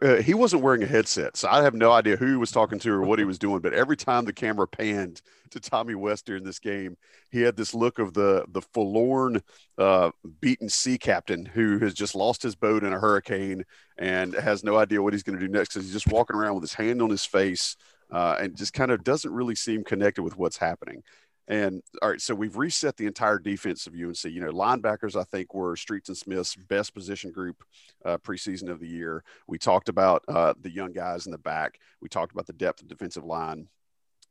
[0.00, 2.78] Uh, he wasn't wearing a headset, so I have no idea who he was talking
[2.80, 3.60] to or what he was doing.
[3.60, 6.96] But every time the camera panned to Tommy West during this game,
[7.30, 9.42] he had this look of the the forlorn,
[9.78, 13.64] uh, beaten sea captain who has just lost his boat in a hurricane
[13.98, 16.54] and has no idea what he's going to do next because he's just walking around
[16.54, 17.76] with his hand on his face
[18.10, 21.02] uh, and just kind of doesn't really seem connected with what's happening.
[21.48, 24.24] And all right, so we've reset the entire defense of UNC.
[24.24, 27.64] You know, linebackers, I think, were Streets and Smith's best position group
[28.04, 29.24] uh, preseason of the year.
[29.48, 31.78] We talked about uh, the young guys in the back.
[32.00, 33.68] We talked about the depth of defensive line.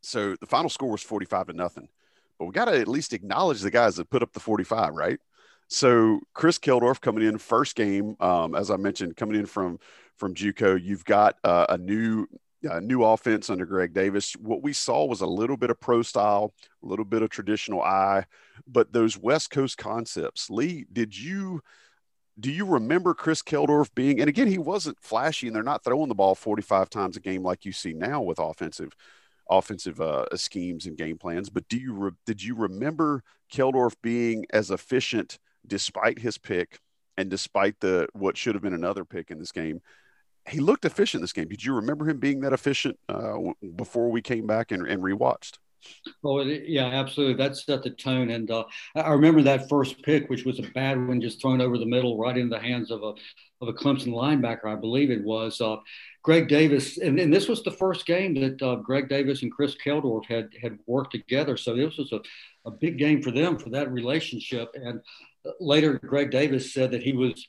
[0.01, 1.89] So the final score was 45 to nothing.
[2.39, 5.19] But we got to at least acknowledge the guys that put up the 45, right?
[5.67, 9.79] So Chris Keldorf coming in first game, um, as I mentioned, coming in from
[10.17, 10.83] from JUCO.
[10.83, 12.27] You've got uh, a new
[12.69, 14.33] uh, new offense under Greg Davis.
[14.33, 17.81] What we saw was a little bit of pro style, a little bit of traditional
[17.81, 18.25] I,
[18.67, 20.49] but those West Coast concepts.
[20.49, 21.61] Lee, did you
[22.39, 24.19] do you remember Chris Keldorf being?
[24.19, 27.43] And again, he wasn't flashy, and they're not throwing the ball 45 times a game
[27.43, 28.95] like you see now with offensive
[29.49, 31.49] offensive uh, schemes and game plans.
[31.49, 36.79] But do you re- did you remember Keldorf being as efficient despite his pick?
[37.17, 39.81] And despite the what should have been another pick in this game,
[40.47, 41.47] he looked efficient this game.
[41.47, 43.37] Did you remember him being that efficient uh,
[43.75, 45.57] before we came back and, and rewatched?
[46.23, 47.35] Oh yeah, absolutely.
[47.35, 50.95] That set the tone, and uh, I remember that first pick, which was a bad
[51.07, 53.13] one, just thrown over the middle, right into the hands of a
[53.61, 55.61] of a Clemson linebacker, I believe it was.
[55.61, 55.77] Uh,
[56.23, 59.75] Greg Davis, and, and, this was the first game that uh, Greg Davis and Chris
[59.83, 61.57] Keldorf had had worked together.
[61.57, 62.21] So this was a,
[62.65, 64.69] a big game for them for that relationship.
[64.75, 65.01] And
[65.45, 67.47] uh, later, Greg Davis said that he was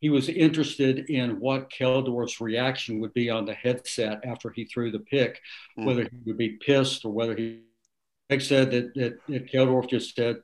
[0.00, 4.90] he was interested in what Keldorf's reaction would be on the headset after he threw
[4.90, 5.40] the pick,
[5.78, 5.84] mm.
[5.84, 7.60] whether he would be pissed or whether he.
[8.28, 10.36] Greg said that, that, that Keldorf just said,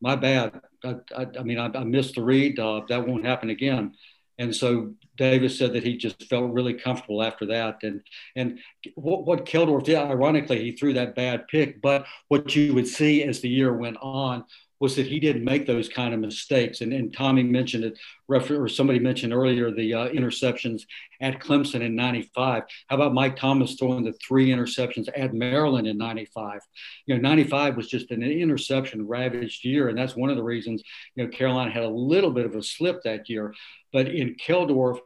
[0.00, 0.60] "My bad.
[0.84, 2.58] I, I, I mean, I, I, missed the read.
[2.58, 3.94] Uh, that won't happen again."
[4.38, 7.78] And so Davis said that he just felt really comfortable after that.
[7.82, 8.02] And
[8.36, 8.58] and
[8.94, 11.82] what, what Keldorf did, ironically, he threw that bad pick.
[11.82, 14.44] But what you would see as the year went on
[14.80, 16.80] was that he didn't make those kind of mistakes.
[16.80, 20.82] And, and Tommy mentioned it, or somebody mentioned earlier the uh, interceptions
[21.20, 22.62] at Clemson in 95.
[22.88, 26.60] How about Mike Thomas throwing the three interceptions at Maryland in 95?
[27.04, 29.88] You know, 95 was just an interception ravaged year.
[29.88, 30.82] And that's one of the reasons,
[31.14, 33.54] you know, Carolina had a little bit of a slip that year.
[33.92, 34.98] But in Keldorf,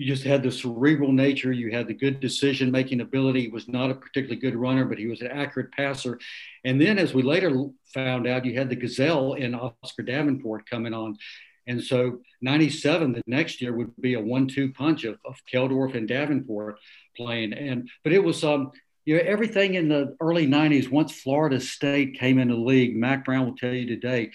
[0.00, 1.52] you just had the cerebral nature.
[1.52, 3.42] You had the good decision making ability.
[3.42, 6.18] He was not a particularly good runner, but he was an accurate passer.
[6.64, 10.94] And then, as we later found out, you had the gazelle in Oscar Davenport coming
[10.94, 11.18] on.
[11.66, 15.94] And so, 97 the next year would be a one two punch of, of Keldorf
[15.94, 16.78] and Davenport
[17.14, 17.52] playing.
[17.52, 18.72] And, but it was, um,
[19.04, 23.26] you know, everything in the early 90s, once Florida State came into the league, Mack
[23.26, 24.30] Brown will tell you today,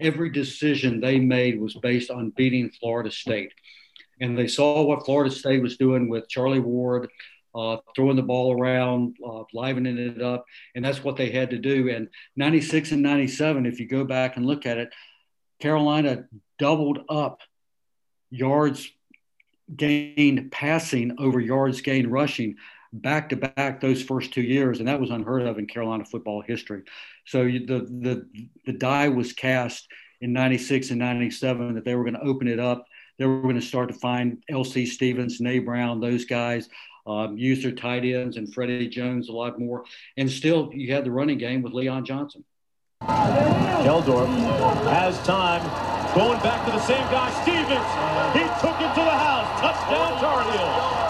[0.00, 3.52] every decision they made was based on beating Florida State
[4.20, 7.08] and they saw what Florida State was doing with Charlie Ward,
[7.54, 11.58] uh, throwing the ball around, uh, livening it up, and that's what they had to
[11.58, 11.88] do.
[11.88, 14.92] And 96 and 97, if you go back and look at it,
[15.60, 16.24] Carolina
[16.58, 17.40] doubled up
[18.30, 18.90] yards
[19.74, 22.56] gained passing over yards gained rushing
[22.92, 26.42] back to back those first two years, and that was unheard of in Carolina football
[26.42, 26.82] history.
[27.26, 28.28] So the the
[28.66, 29.86] the die was cast
[30.20, 32.86] in '96 and '97 that they were going to open it up.
[33.18, 34.86] They were going to start to find L.C.
[34.86, 36.68] Stevens, Na Brown, those guys.
[37.06, 39.84] Um, use their tight ends and Freddie Jones a lot more.
[40.16, 42.44] And still, you had the running game with Leon Johnson.
[43.02, 44.28] Keldorf
[44.90, 45.62] has time.
[46.14, 47.68] Going back to the same guy, Stevens.
[48.34, 49.60] He took it to the house.
[49.60, 51.07] Touchdown, Tar Heels.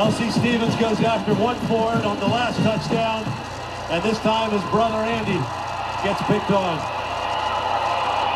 [0.00, 0.30] L.C.
[0.30, 3.22] Stevens goes after one for it on the last touchdown,
[3.90, 5.36] and this time his brother Andy
[6.02, 6.78] gets picked on.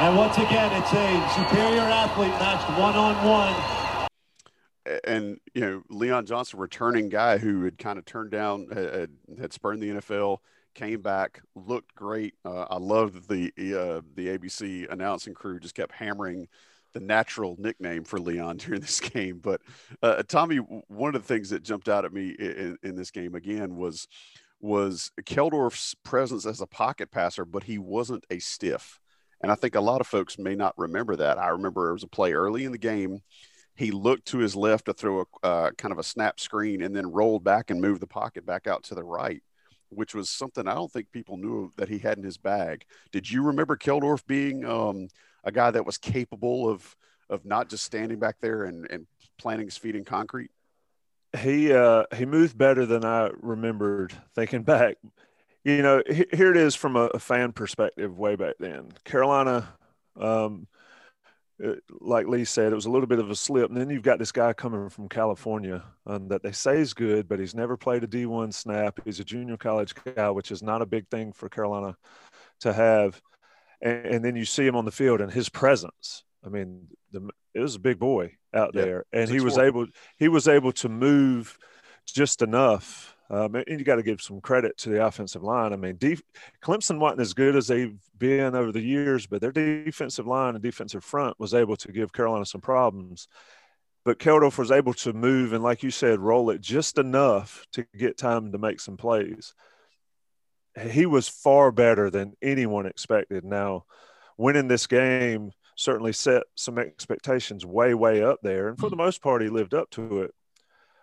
[0.03, 3.55] And once again, it's a superior athlete matched one-on-one.
[5.05, 9.55] And, you know, Leon Johnson, returning guy who had kind of turned down, had, had
[9.55, 10.41] spurned the NFL,
[10.75, 12.35] came back, looked great.
[12.45, 16.47] Uh, I loved the uh, the ABC announcing crew just kept hammering
[16.95, 19.41] the natural nickname for Leon during this game.
[19.43, 19.61] But
[20.03, 23.35] uh, Tommy, one of the things that jumped out at me in, in this game
[23.35, 24.09] again was
[24.61, 28.99] was Keldorf's presence as a pocket passer, but he wasn't a stiff.
[29.43, 31.37] And I think a lot of folks may not remember that.
[31.37, 33.21] I remember it was a play early in the game.
[33.77, 36.97] He looked to his left to throw a uh, kind of a snap screen and
[36.97, 39.43] then rolled back and moved the pocket back out to the right,
[39.91, 42.87] which was something I don't think people knew that he had in his bag.
[43.13, 45.09] Did you remember Keldorf being um,
[45.45, 46.97] a guy that was capable of
[47.31, 49.07] of not just standing back there and, and
[49.39, 50.51] planting his feet in concrete?
[51.39, 54.97] He uh, he moved better than I remembered thinking back.
[55.65, 58.93] You know, he, here it is from a, a, fan perspective way back then.
[59.05, 59.67] Carolina,
[60.15, 60.67] um,
[61.65, 63.71] uh, like Lee said, it was a little bit of a slip.
[63.71, 67.29] And then you've got this guy coming from California um, that they say is good,
[67.29, 69.01] but he's never played a D1 snap.
[69.07, 71.97] He's a junior college guy, which is not a big thing for Carolina
[72.61, 73.23] to have
[73.81, 76.25] and, and, then you see him on the field and his presence.
[76.45, 79.87] I mean, the, it was a big boy out there, and he was able
[80.19, 81.59] he was able to move
[82.07, 83.17] just enough.
[83.31, 85.73] Um, and you got to give some credit to the offensive line.
[85.73, 86.23] I mean, def-
[86.63, 90.63] Clemson wasn't as good as they've been over the years, but their defensive line and
[90.63, 93.27] defensive front was able to give Carolina some problems.
[94.05, 97.87] But Keldorf was able to move and, like you said, roll it just enough to
[97.97, 99.55] get time to make some plays
[100.81, 103.45] he was far better than anyone expected.
[103.45, 103.85] Now,
[104.37, 108.69] winning this game certainly set some expectations way, way up there.
[108.69, 110.35] And for the most part, he lived up to it.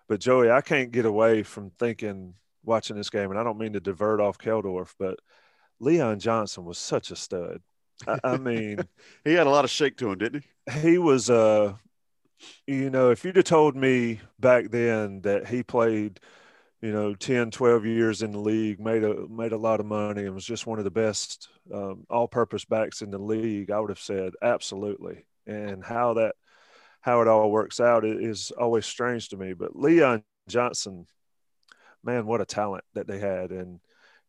[0.07, 3.73] But Joey, I can't get away from thinking watching this game, and I don't mean
[3.73, 5.17] to divert off Keldorf, but
[5.79, 7.61] Leon Johnson was such a stud.
[8.07, 8.79] I, I mean,
[9.23, 10.79] he had a lot of shake to him, didn't he?
[10.79, 11.73] He was, uh,
[12.67, 16.19] you know, if you'd have told me back then that he played–
[16.81, 20.25] you know 10 12 years in the league made a made a lot of money
[20.25, 23.89] and was just one of the best um, all-purpose backs in the league i would
[23.89, 25.25] have said absolutely.
[25.47, 26.35] And how that
[27.01, 31.07] how it all works out is always strange to me but leon johnson
[32.03, 33.51] man what a talent that they had.
[33.51, 33.79] And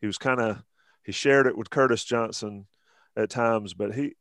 [0.01, 0.63] he was kind of
[1.05, 2.67] he shared it with curtis johnson
[3.17, 4.15] at times but he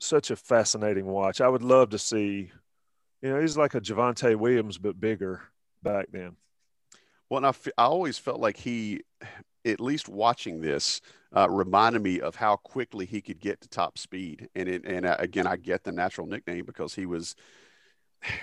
[0.00, 1.40] such a fascinating watch.
[1.40, 2.50] I would love to see
[3.22, 5.42] you know he's like a Javonte williams but bigger
[5.82, 6.36] back then
[7.34, 9.00] well, and I, f- I always felt like he,
[9.64, 11.00] at least watching this,
[11.36, 14.48] uh, reminded me of how quickly he could get to top speed.
[14.54, 17.34] And it, and uh, again, I get the natural nickname because he was,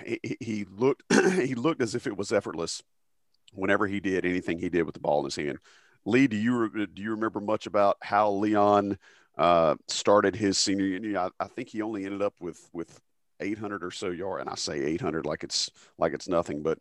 [0.04, 1.04] he, he looked,
[1.40, 2.82] he looked as if it was effortless
[3.54, 5.58] whenever he did anything he did with the ball in his hand.
[6.04, 8.98] Lee, do you do you remember much about how Leon
[9.38, 11.16] uh, started his senior year?
[11.16, 13.00] I, I think he only ended up with with
[13.40, 16.78] 800 or so yard, and I say 800 like it's like it's nothing, but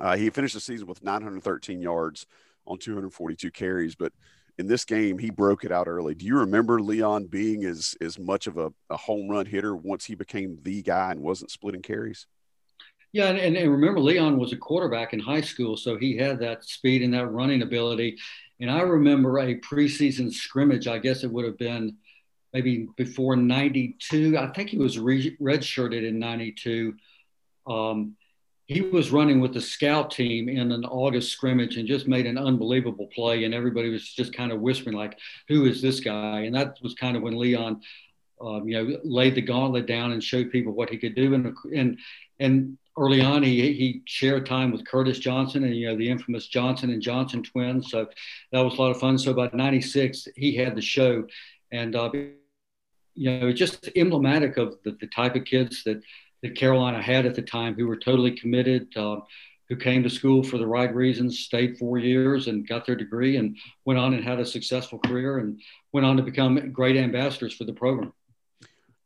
[0.00, 2.26] uh, he finished the season with 913 yards
[2.66, 4.12] on 242 carries, but
[4.58, 6.14] in this game he broke it out early.
[6.14, 10.04] Do you remember Leon being as as much of a, a home run hitter once
[10.04, 12.26] he became the guy and wasn't splitting carries?
[13.12, 16.64] Yeah, and, and remember Leon was a quarterback in high school, so he had that
[16.64, 18.18] speed and that running ability.
[18.60, 20.88] And I remember a preseason scrimmage.
[20.88, 21.96] I guess it would have been
[22.52, 24.36] maybe before '92.
[24.36, 26.94] I think he was re- redshirted in '92.
[27.66, 28.16] Um,
[28.66, 32.38] he was running with the scout team in an August scrimmage and just made an
[32.38, 33.44] unbelievable play.
[33.44, 36.40] And everybody was just kind of whispering, like, who is this guy?
[36.40, 37.82] And that was kind of when Leon,
[38.40, 41.34] um, you know, laid the gauntlet down and showed people what he could do.
[41.34, 41.98] And, and,
[42.40, 46.46] and early on, he he shared time with Curtis Johnson and you know the infamous
[46.46, 47.90] Johnson and Johnson twins.
[47.90, 48.06] So
[48.52, 49.18] that was a lot of fun.
[49.18, 51.26] So about '96, he had the show,
[51.72, 52.10] and uh,
[53.14, 56.02] you know just emblematic of the, the type of kids that
[56.44, 58.96] that Carolina had at the time, who were totally committed.
[58.96, 59.20] Uh,
[59.70, 63.38] who came to school for the right reasons, stayed four years and got their degree,
[63.38, 65.58] and went on and had a successful career, and
[65.90, 68.12] went on to become great ambassadors for the program.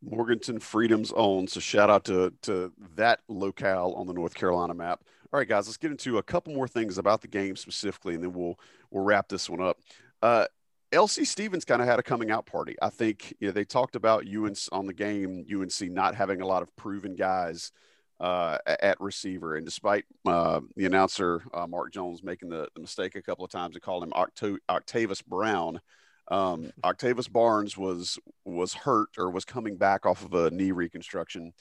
[0.03, 1.47] Morganton Freedom's own.
[1.47, 5.05] So shout out to to that locale on the North Carolina map.
[5.33, 8.23] All right, guys, let's get into a couple more things about the game specifically, and
[8.25, 8.59] then we'll
[8.91, 9.79] we'll wrap this one up.
[10.23, 10.47] Uh,
[10.93, 12.77] LC Stevens kind of had a coming out party.
[12.81, 16.47] I think you know, they talked about UNC on the game, UNC not having a
[16.47, 17.73] lot of proven guys
[18.21, 23.15] uh, at receiver, and despite uh, the announcer uh, Mark Jones making the, the, mistake
[23.15, 25.81] a couple of times to call him Octo- Octavius Brown,
[26.29, 31.53] um, Octavius Barnes was was hurt or was coming back off of a knee reconstruction,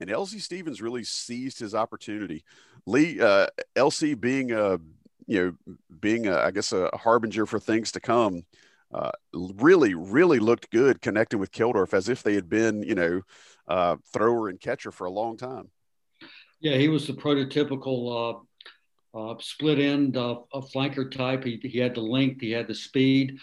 [0.00, 2.44] and LC Stevens really seized his opportunity.
[2.86, 4.78] Lee uh, LC being a
[5.26, 8.44] you know being a, I guess a harbinger for things to come.
[8.92, 13.20] Uh, really, really looked good connecting with Keldorf as if they had been, you know,
[13.66, 15.68] uh, thrower and catcher for a long time.
[16.60, 18.44] Yeah, he was the prototypical
[19.14, 21.44] uh, uh, split end uh, a flanker type.
[21.44, 23.38] He, he had the length, he had the speed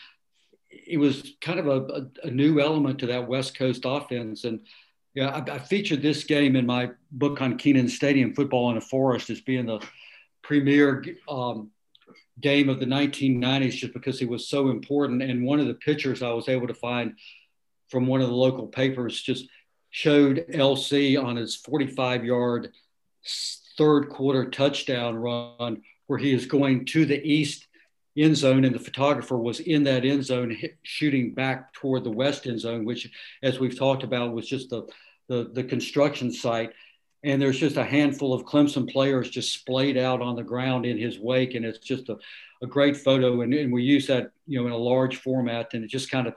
[0.86, 4.44] it was kind of a, a, a, new element to that West Coast offense.
[4.44, 4.62] And
[5.14, 8.82] yeah, I, I, featured this game in my book on Kenan Stadium, Football in a
[8.82, 9.80] Forest, as being the
[10.44, 11.72] premier um,
[12.42, 15.22] game of the 1990s, just because he was so important.
[15.22, 17.18] And one of the pictures I was able to find
[17.90, 19.48] from one of the local papers just
[19.90, 22.72] showed LC on his 45 yard
[23.78, 27.68] third quarter touchdown run, where he is going to the east
[28.18, 32.48] end zone, and the photographer was in that end zone shooting back toward the west
[32.48, 33.10] end zone, which,
[33.44, 34.84] as we've talked about, was just the,
[35.28, 36.72] the, the construction site.
[37.26, 40.98] And there's just a handful of Clemson players just splayed out on the ground in
[40.98, 42.18] his wake, and it's just a,
[42.62, 43.42] a great photo.
[43.42, 46.28] And, and we use that, you know, in a large format, and it just kind
[46.28, 46.36] of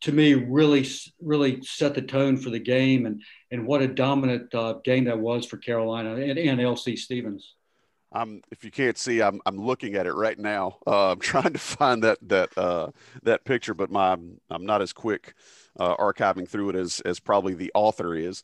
[0.00, 0.84] to me really
[1.20, 5.18] really set the tone for the game and and what a dominant uh, game that
[5.18, 7.54] was for Carolina and, and LC Stevens.
[8.12, 10.78] I'm if you can't see, I'm I'm looking at it right now.
[10.86, 12.90] Uh, I'm trying to find that that uh,
[13.22, 15.34] that picture, but my I'm not as quick
[15.78, 18.42] uh, archiving through it as as probably the author is.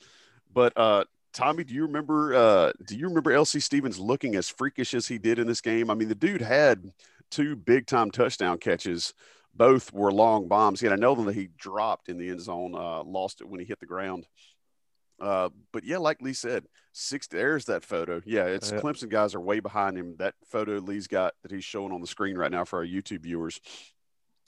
[0.52, 4.94] But uh, Tommy, do you remember uh, do you remember LC Stevens looking as freakish
[4.94, 5.90] as he did in this game?
[5.90, 6.92] I mean, the dude had
[7.30, 9.14] two big time touchdown catches.
[9.54, 10.80] Both were long bombs.
[10.80, 13.66] He had another that he dropped in the end zone, uh, lost it when he
[13.66, 14.26] hit the ground.
[15.20, 17.26] Uh, but yeah, like Lee said, six.
[17.26, 18.22] There's that photo.
[18.24, 18.80] Yeah, it's yeah.
[18.80, 20.16] Clemson guys are way behind him.
[20.18, 23.22] That photo Lee's got that he's showing on the screen right now for our YouTube
[23.22, 23.60] viewers.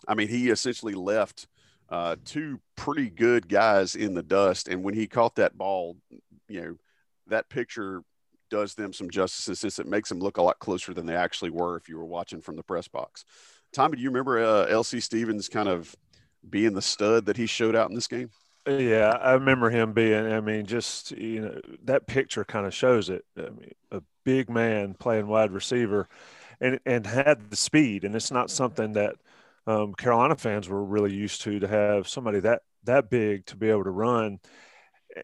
[0.08, 1.46] I mean, he essentially left
[1.90, 5.96] uh, two pretty good guys in the dust, and when he caught that ball,
[6.52, 6.76] you know,
[7.28, 8.02] that picture
[8.50, 11.50] does them some justice since it makes them look a lot closer than they actually
[11.50, 13.24] were if you were watching from the press box.
[13.72, 15.96] Tommy, do you remember uh, LC Stevens kind of
[16.48, 18.30] being the stud that he showed out in this game?
[18.66, 20.30] Yeah, I remember him being.
[20.30, 23.24] I mean, just you know, that picture kind of shows it.
[23.36, 26.08] I mean, a big man playing wide receiver,
[26.60, 29.16] and and had the speed, and it's not something that
[29.66, 33.68] um, Carolina fans were really used to to have somebody that that big to be
[33.68, 34.38] able to run.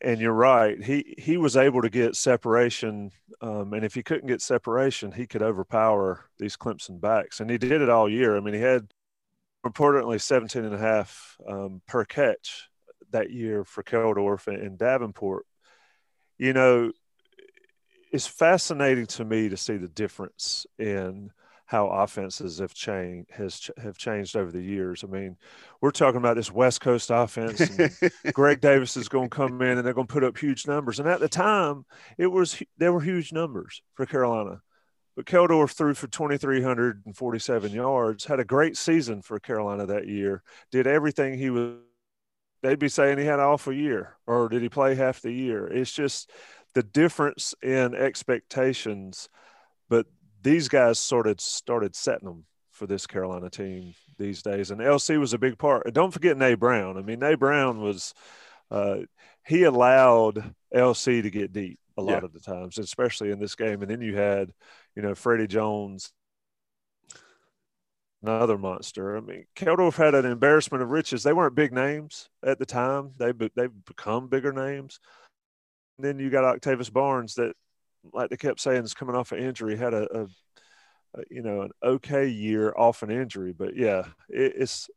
[0.02, 0.82] And you're right.
[0.82, 3.10] He he was able to get separation,
[3.40, 7.56] um, and if he couldn't get separation, he could overpower these Clemson backs, and he
[7.56, 8.36] did it all year.
[8.36, 8.92] I mean, he had
[9.64, 12.68] reportedly 17 and a half um, per catch
[13.10, 15.46] that year for Keldorf and Davenport,
[16.38, 16.92] you know,
[18.12, 21.30] it's fascinating to me to see the difference in
[21.68, 25.04] how offenses have changed has have changed over the years.
[25.04, 25.36] I mean,
[25.82, 27.60] we're talking about this West Coast offense.
[28.32, 30.98] Greg Davis is going to come in and they're going to put up huge numbers.
[30.98, 31.84] And at the time,
[32.16, 34.62] it was there were huge numbers for Carolina.
[35.14, 40.42] But Keldorf threw for 2,347 yards, had a great season for Carolina that year,
[40.72, 41.74] did everything he was
[42.62, 45.66] they'd be saying he had an awful year or did he play half the year?
[45.66, 46.30] It's just
[46.74, 49.28] the difference in expectations.
[49.88, 50.06] But
[50.42, 54.70] these guys sort of started setting them for this Carolina team these days.
[54.70, 55.92] And LC was a big part.
[55.92, 56.96] Don't forget Na Brown.
[56.96, 58.14] I mean, Na Brown was,
[58.70, 58.98] uh,
[59.46, 62.26] he allowed LC to get deep a lot yeah.
[62.26, 63.82] of the times, especially in this game.
[63.82, 64.52] And then you had,
[64.94, 66.12] you know, Freddie Jones
[68.22, 69.16] another monster.
[69.16, 71.22] I mean, Keldorf had an embarrassment of riches.
[71.22, 73.12] They weren't big names at the time.
[73.16, 75.00] They they've become bigger names.
[75.96, 77.54] And then you got Octavius Barnes that,
[78.12, 79.76] like they kept saying, is coming off an injury.
[79.76, 80.22] Had a, a,
[81.14, 84.90] a, you know an okay year off an injury, but yeah, it, it's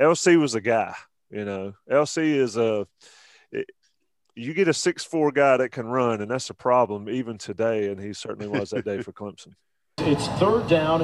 [0.00, 0.94] LC was a guy.
[1.30, 2.86] You know, LC is a.
[3.52, 3.70] It,
[4.36, 7.88] you get a six four guy that can run, and that's a problem even today,
[7.88, 9.54] and he certainly was that day for Clemson.
[9.98, 11.00] It's third down,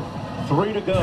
[0.48, 1.00] three to go.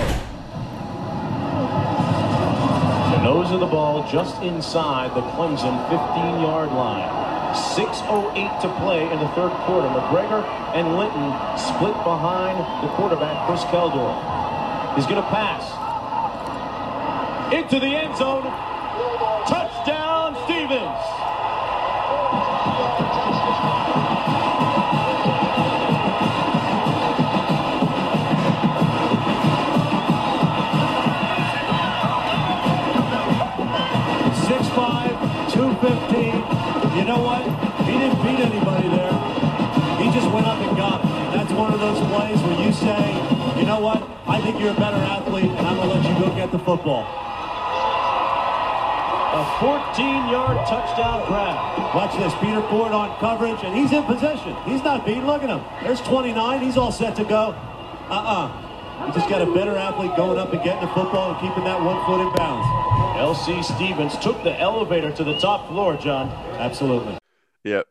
[3.11, 7.26] The nose of the ball just inside the Clemson 15-yard line.
[7.57, 9.87] 6.08 to play in the third quarter.
[9.89, 10.43] McGregor
[10.73, 14.95] and Linton split behind the quarterback, Chris Keldorf.
[14.95, 15.63] He's going to pass.
[17.53, 18.43] Into the end zone.
[38.67, 39.13] Anybody there.
[39.97, 41.07] He just went up and got it.
[41.07, 43.13] And that's one of those plays where you say,
[43.59, 44.03] you know what?
[44.27, 46.59] I think you're a better athlete, and I'm going to let you go get the
[46.59, 47.03] football.
[49.33, 51.95] A 14-yard touchdown grab.
[51.95, 52.33] Watch this.
[52.41, 54.55] Peter Ford on coverage, and he's in position.
[54.65, 55.25] He's not beaten.
[55.25, 55.61] Look at him.
[55.83, 56.61] There's 29.
[56.61, 57.55] He's all set to go.
[58.09, 58.63] Uh-uh.
[59.05, 61.79] You just got a better athlete going up and getting the football and keeping that
[61.79, 62.67] one foot in bounds.
[63.17, 66.29] LC Stevens took the elevator to the top floor, John.
[66.57, 67.17] Absolutely.
[67.63, 67.83] Yeah,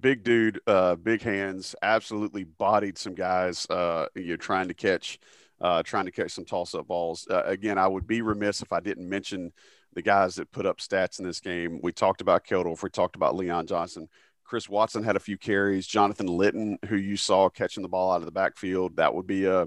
[0.00, 3.66] big dude, uh, big hands, absolutely bodied some guys.
[3.68, 5.18] Uh, you know, trying to catch,
[5.60, 7.26] uh, trying to catch some toss-up balls.
[7.30, 9.52] Uh, again, I would be remiss if I didn't mention
[9.94, 11.80] the guys that put up stats in this game.
[11.82, 12.82] We talked about Keldorf.
[12.82, 14.08] We talked about Leon Johnson.
[14.44, 15.86] Chris Watson had a few carries.
[15.86, 19.44] Jonathan Linton, who you saw catching the ball out of the backfield, that would be
[19.44, 19.66] a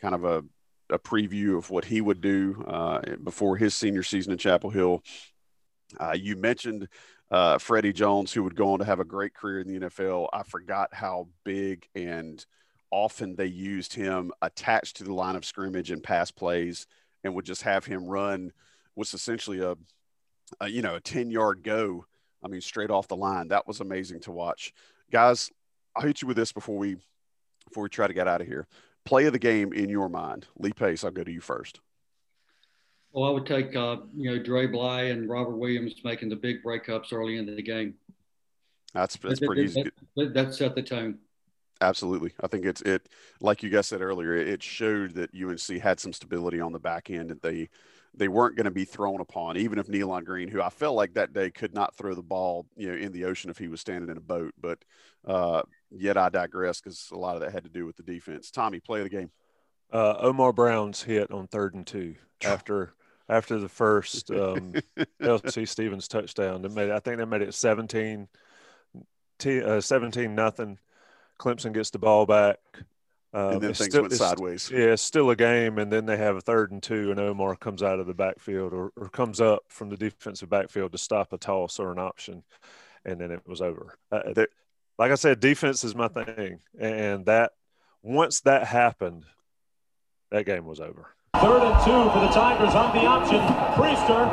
[0.00, 0.42] kind of a,
[0.90, 5.02] a preview of what he would do uh, before his senior season in Chapel Hill.
[5.98, 6.88] Uh, you mentioned
[7.30, 10.28] uh, Freddie Jones, who would go on to have a great career in the NFL.
[10.32, 12.44] I forgot how big and
[12.90, 16.86] often they used him attached to the line of scrimmage and pass plays
[17.24, 18.52] and would just have him run
[18.94, 19.74] was essentially a,
[20.60, 22.06] a you know a 10 yard go
[22.42, 23.48] i mean straight off the line.
[23.48, 24.72] That was amazing to watch.
[25.10, 25.50] Guys
[25.96, 26.96] i'll hit you with this before we
[27.68, 28.68] before we try to get out of here.
[29.04, 30.46] Play of the game in your mind.
[30.56, 31.80] Lee pace i'll go to you first
[33.16, 36.62] well i would take uh, you know dre bly and robert williams making the big
[36.62, 37.94] breakups early in the game
[38.94, 41.18] that's that's pretty easy that, that, that set the tone
[41.80, 42.32] Absolutely.
[42.40, 43.06] I think it's it
[43.38, 47.10] like you guys said earlier, it showed that UNC had some stability on the back
[47.10, 47.68] end and they
[48.16, 51.12] they weren't going to be thrown upon, even if Nealon Greene, who I felt like
[51.14, 53.80] that day could not throw the ball, you know, in the ocean if he was
[53.80, 54.54] standing in a boat.
[54.58, 54.78] But
[55.26, 58.50] uh, yet I digress because a lot of that had to do with the defense.
[58.50, 59.30] Tommy, play the game.
[59.92, 62.14] Uh, Omar Brown's hit on third and two
[62.44, 62.94] after
[63.28, 64.74] after the first um,
[65.20, 66.62] LC Stevens touchdown.
[66.62, 68.28] They made I think they made it 17,
[69.38, 70.78] t- uh, 17 nothing.
[71.38, 72.58] Clemson gets the ball back.
[73.34, 74.70] Um, and then things still, went sideways.
[74.70, 77.54] Yeah, it's still a game, and then they have a third and two, and Omar
[77.56, 81.34] comes out of the backfield or, or comes up from the defensive backfield to stop
[81.34, 82.44] a toss or an option,
[83.04, 83.98] and then it was over.
[84.10, 84.46] Uh,
[84.98, 87.52] like I said, defense is my thing, and that
[88.00, 89.26] once that happened,
[90.30, 91.15] that game was over.
[91.40, 93.40] Third and two for the Tigers on the option.
[93.76, 94.24] Priester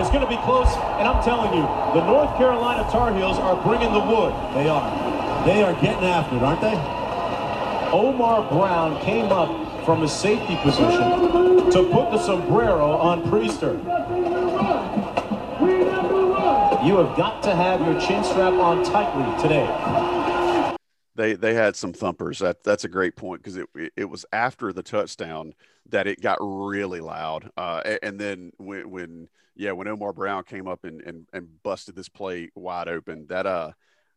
[0.00, 1.62] is going to be close, and I'm telling you,
[1.94, 4.34] the North Carolina Tar Heels are bringing the wood.
[4.54, 5.44] They are.
[5.46, 6.74] They are getting after it, aren't they?
[7.92, 13.78] Omar Brown came up from a safety position to put the sombrero on Priester.
[16.84, 19.66] You have got to have your chin strap on tightly today.
[21.16, 22.40] They they had some thumpers.
[22.40, 25.54] That that's a great point because it it was after the touchdown
[25.90, 27.50] that it got really loud.
[27.56, 31.94] Uh, and then when when yeah when Omar Brown came up and and, and busted
[31.94, 33.72] this play wide open, that uh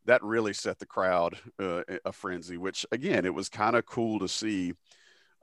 [0.06, 2.58] that really set the crowd uh, a frenzy.
[2.58, 4.74] Which again, it was kind of cool to see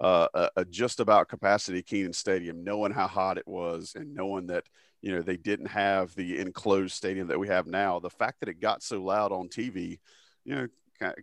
[0.01, 4.47] uh, a, a, just about capacity Kenan Stadium, knowing how hot it was and knowing
[4.47, 4.65] that
[5.03, 8.01] you know they didn't have the enclosed stadium that we have now.
[8.01, 10.01] The fact that it got so loud on TV,
[10.45, 10.67] you know,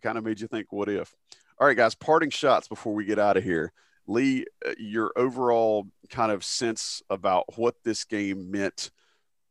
[0.01, 1.13] kind of made you think, what if?
[1.59, 3.71] All right, guys, parting shots before we get out of here.
[4.07, 8.91] Lee, uh, your overall kind of sense about what this game meant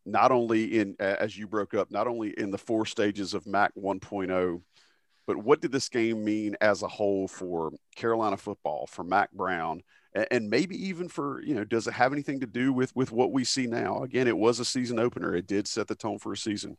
[0.07, 3.73] not only in as you broke up, not only in the four stages of Mack
[3.77, 4.63] 1.0,
[5.27, 9.83] but what did this game mean as a whole for Carolina football, for Mack Brown,
[10.31, 13.31] and maybe even for you know, does it have anything to do with with what
[13.31, 14.03] we see now?
[14.03, 16.77] Again, it was a season opener; it did set the tone for a season.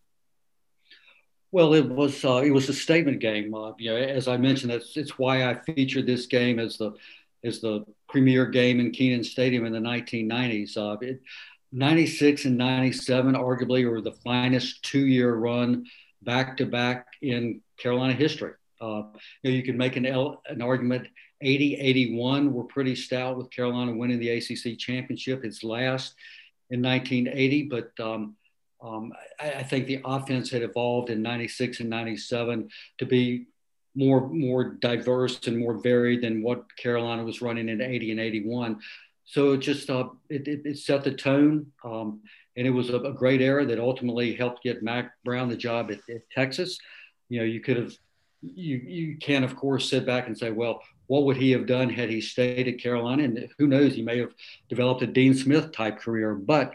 [1.52, 3.54] Well, it was uh, it was a statement game.
[3.54, 6.94] Uh, you know, as I mentioned, that's it's why I featured this game as the
[7.44, 10.78] as the premier game in Kenan Stadium in the 1990s.
[10.78, 11.22] Uh, it,
[11.74, 15.86] 96 and 97 arguably were the finest two-year run
[16.22, 18.54] back-to-back in Carolina history.
[18.82, 19.04] Uh,
[19.42, 21.08] you, know, you can make an, an argument
[21.42, 26.16] 80, 81 were pretty stout with Carolina winning the ACC championship, its last
[26.70, 27.64] in 1980.
[27.64, 28.36] But um,
[28.82, 33.46] Um, I, I, think the offense had evolved in 96 and 97 to be
[33.94, 38.80] more, more diverse and more varied than what Carolina was running in 80 and 81.
[39.26, 41.68] So it just uh, it, it, it, set the tone.
[41.86, 42.22] Um,
[42.58, 45.92] and it was a, a, great era that ultimately helped get Mack Brown the job
[45.92, 46.80] at, at Texas.
[47.30, 47.94] You know, you could have
[48.42, 51.90] you you can of course sit back and say, well, what would he have done
[51.90, 53.24] had he stayed at Carolina?
[53.24, 54.34] And who knows, he may have
[54.70, 56.34] developed a Dean Smith type career.
[56.34, 56.74] But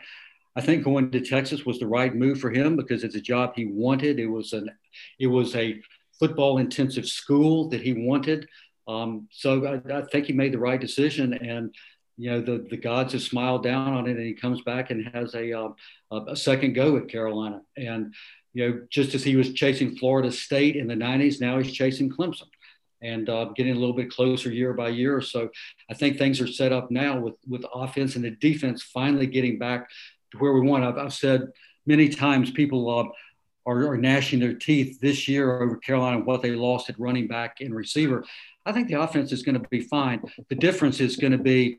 [0.57, 3.53] I think going to Texas was the right move for him because it's a job
[3.55, 4.19] he wanted.
[4.19, 4.71] It was an
[5.19, 5.81] it was a
[6.19, 8.49] football intensive school that he wanted.
[8.89, 11.35] Um, so I, I, think he made the right decision.
[11.35, 11.75] And
[12.17, 15.09] you know the the gods have smiled down on it, and he comes back and
[15.13, 15.73] has a uh,
[16.11, 17.61] a second go at Carolina.
[17.77, 18.15] And
[18.55, 22.11] you know, just as he was chasing Florida State in the '90s, now he's chasing
[22.11, 22.49] Clemson
[23.03, 25.21] and uh, getting a little bit closer year by year.
[25.21, 25.51] So
[25.91, 29.59] I think things are set up now with with offense and the defense finally getting
[29.59, 29.89] back
[30.37, 30.85] to where we want.
[30.85, 31.49] I've, I've said
[31.87, 33.05] many times people uh,
[33.71, 37.61] are, are, gnashing their teeth this year over Carolina what they lost at running back
[37.61, 38.25] and receiver.
[38.65, 40.23] I think the offense is going to be fine.
[40.49, 41.79] The difference is going to be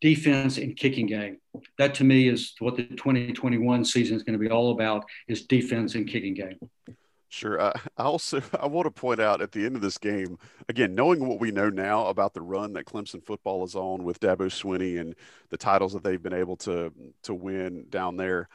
[0.00, 1.38] defense and kicking game.
[1.78, 5.46] That to me is what the 2021 season is going to be all about is
[5.46, 6.58] defense and kicking game.
[7.30, 7.60] Sure.
[7.60, 10.94] I, I also I want to point out at the end of this game, again,
[10.94, 14.48] knowing what we know now about the run that Clemson football is on with Dabo
[14.50, 15.14] Swinney and
[15.48, 18.48] the titles that they've been able to to win down there.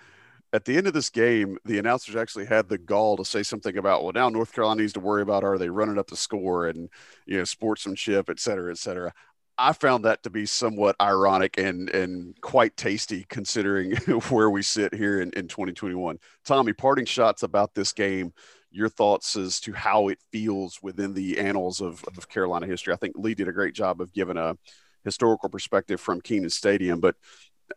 [0.53, 3.77] At the end of this game, the announcers actually had the gall to say something
[3.77, 6.67] about, well, now North Carolina needs to worry about are they running up the score
[6.67, 6.89] and
[7.25, 9.13] you know sportsmanship, et cetera, et cetera.
[9.57, 13.95] I found that to be somewhat ironic and and quite tasty considering
[14.29, 16.19] where we sit here in, in 2021.
[16.43, 18.33] Tommy, parting shots about this game
[18.75, 22.93] your thoughts as to how it feels within the annals of, of Carolina history.
[22.93, 24.57] I think Lee did a great job of giving a
[25.05, 27.15] historical perspective from Kenan Stadium, but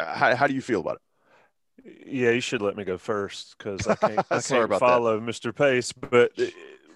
[0.00, 2.06] uh, how, how do you feel about it?
[2.06, 5.24] Yeah, you should let me go first because I can't, I can't follow that.
[5.24, 5.54] Mr.
[5.54, 5.92] Pace.
[5.92, 6.46] But uh,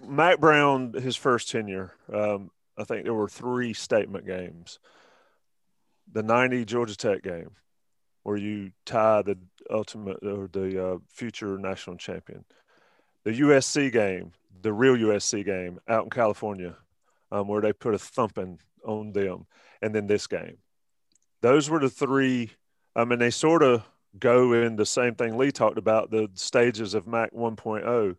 [0.05, 4.81] Mack Brown, his first tenure, um, I think there were three statement games.
[6.13, 7.53] The 90 Georgia Tech game,
[8.25, 9.39] where you tie the
[9.71, 12.45] ultimate or the uh, future national champion
[13.25, 16.77] the USC game, the real USC game out in California,
[17.31, 19.47] um, where they put a thumping on them,
[19.81, 20.59] and then this game.
[21.41, 22.51] Those were the three.
[22.95, 23.85] I mean, they sort of
[24.18, 28.16] go in the same thing Lee talked about the stages of Mack 1.0.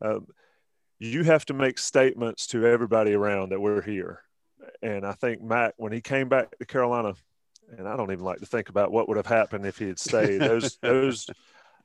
[0.00, 0.26] Um,
[0.98, 4.22] you have to make statements to everybody around that we're here.
[4.82, 7.14] And I think Mack, when he came back to Carolina,
[7.76, 9.98] and I don't even like to think about what would have happened if he had
[9.98, 10.40] stayed.
[10.40, 11.28] Those, those,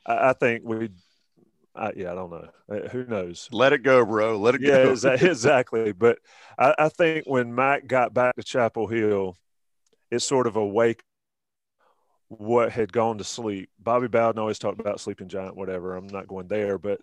[0.06, 0.90] I think we
[1.78, 2.48] I, yeah, I don't know.
[2.70, 3.48] Uh, who knows?
[3.52, 4.38] Let it go, bro.
[4.38, 4.96] Let it yeah, go.
[5.02, 5.92] Yeah, exactly.
[5.92, 6.20] But
[6.58, 9.38] I, I, think when Mike got back to Chapel Hill,
[10.10, 11.04] it sort of awake
[12.30, 13.70] what had gone to sleep.
[13.80, 15.96] Bobby Bowden always talked about sleeping giant, whatever.
[15.96, 17.00] I'm not going there, but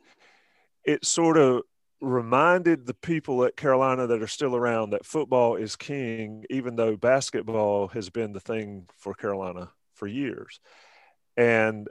[0.84, 1.62] it sort of
[2.00, 6.96] reminded the people at Carolina that are still around that football is king, even though
[6.96, 10.60] basketball has been the thing for Carolina for years.
[11.36, 11.88] And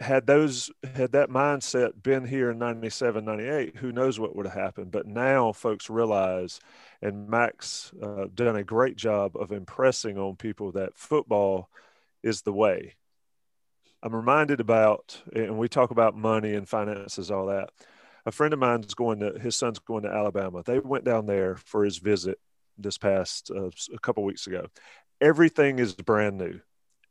[0.00, 4.54] had those had that mindset been here in 97 98 who knows what would have
[4.54, 4.90] happened.
[4.90, 6.60] But now folks realize
[7.00, 11.68] and max uh, done a great job of impressing on people that football
[12.22, 12.94] is the way.
[14.02, 17.70] I'm reminded about and we talk about money and finances all that.
[18.24, 20.62] A friend of mine's going to his son's going to alabama.
[20.64, 22.38] They went down there for his visit
[22.78, 24.66] this past uh, a couple weeks ago.
[25.20, 26.60] Everything is brand new.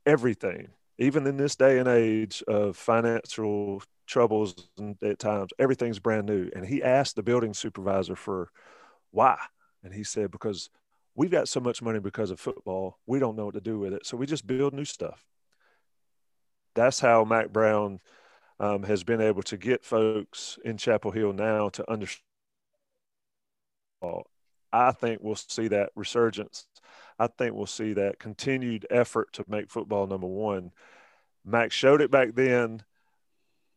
[0.05, 6.27] Everything even in this day and age of financial troubles and at times everything's brand
[6.27, 6.49] new.
[6.55, 8.49] And he asked the building supervisor for
[9.11, 9.37] why.
[9.83, 10.69] And he said because
[11.15, 13.93] we've got so much money because of football we don't know what to do with
[13.93, 14.05] it.
[14.05, 15.25] So we just build new stuff.
[16.75, 17.99] That's how mack brown
[18.61, 22.21] um, has been able to get folks in chapel hill now to understand
[24.73, 26.65] i think we'll see that resurgence
[27.21, 30.71] I think we'll see that continued effort to make football number one.
[31.45, 32.81] Max showed it back then.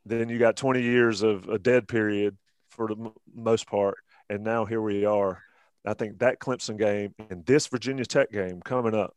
[0.06, 2.38] Then you got 20 years of a dead period
[2.70, 3.98] for the m- most part.
[4.30, 5.42] And now here we are.
[5.84, 9.14] I think that Clemson game and this Virginia Tech game coming up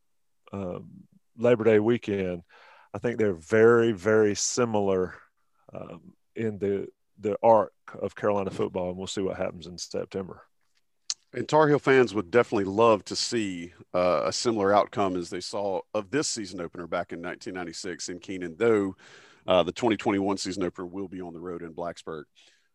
[0.52, 0.90] um,
[1.38, 2.44] Labor Day weekend,
[2.94, 5.16] I think they're very, very similar
[5.74, 6.02] um,
[6.36, 10.44] in the the arc of Carolina football, and we'll see what happens in September.
[11.38, 15.40] And Tar Heel fans would definitely love to see uh, a similar outcome as they
[15.40, 18.96] saw of this season opener back in 1996 in Kenan, though
[19.46, 22.24] uh, the 2021 season opener will be on the road in Blacksburg.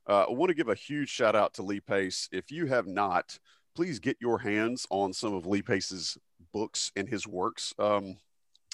[0.09, 2.29] Uh, I want to give a huge shout out to Lee Pace.
[2.31, 3.37] If you have not,
[3.75, 6.17] please get your hands on some of Lee Pace's
[6.53, 7.75] books and his works.
[7.81, 8.17] Um,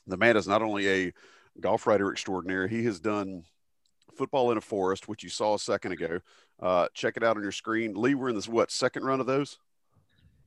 [0.07, 1.13] the man is not only a
[1.63, 3.45] golf writer extraordinaire, he has done
[4.15, 6.21] Football in a Forest, which you saw a second ago.
[6.61, 7.95] Uh, check it out on your screen.
[7.95, 9.59] Lee, we're in this what second run of those?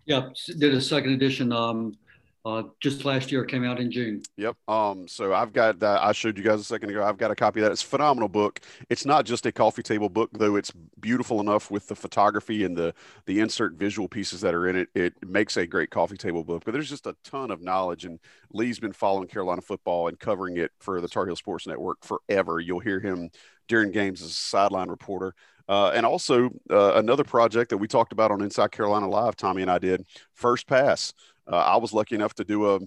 [0.06, 1.96] Yeah, did a second edition um,
[2.44, 3.46] uh, just last year.
[3.46, 4.24] Came out in June.
[4.38, 4.58] Yep.
[4.68, 6.02] Um, so I've got that.
[6.02, 7.04] I showed you guys a second ago.
[7.04, 7.72] I've got a copy of that.
[7.72, 8.60] It's a phenomenal book.
[8.90, 10.56] It's not just a coffee table book, though.
[10.56, 12.94] It's beautiful enough with the photography and the
[13.26, 14.90] the insert visual pieces that are in it.
[14.96, 16.64] It makes a great coffee table book.
[16.66, 18.06] But there's just a ton of knowledge.
[18.06, 18.20] And
[18.52, 22.60] Lee's been following Carolina football and covering it for the Tar Heel Sports Network forever.
[22.60, 23.30] You'll hear him
[23.68, 25.36] during games as a sideline reporter.
[25.68, 29.62] Uh, and also uh, another project that we talked about on Inside Carolina Live, Tommy
[29.62, 31.14] and I did, First Pass.
[31.52, 32.80] Uh, I was lucky enough to do a,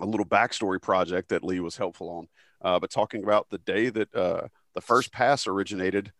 [0.00, 2.28] a little backstory project that Lee was helpful on,
[2.62, 6.12] uh, but talking about the day that uh, the first pass originated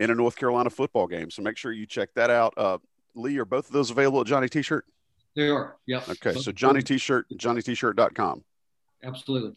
[0.00, 1.30] in a North Carolina football game.
[1.30, 2.54] So make sure you check that out.
[2.56, 2.78] Uh,
[3.14, 4.84] Lee, are both of those available at Johnny T-shirt?
[5.36, 5.76] They are.
[5.86, 6.02] Yeah.
[6.08, 6.34] Okay.
[6.34, 8.44] So Johnny T-shirt, JohnnyT-shirt.com.
[9.02, 9.56] Absolutely.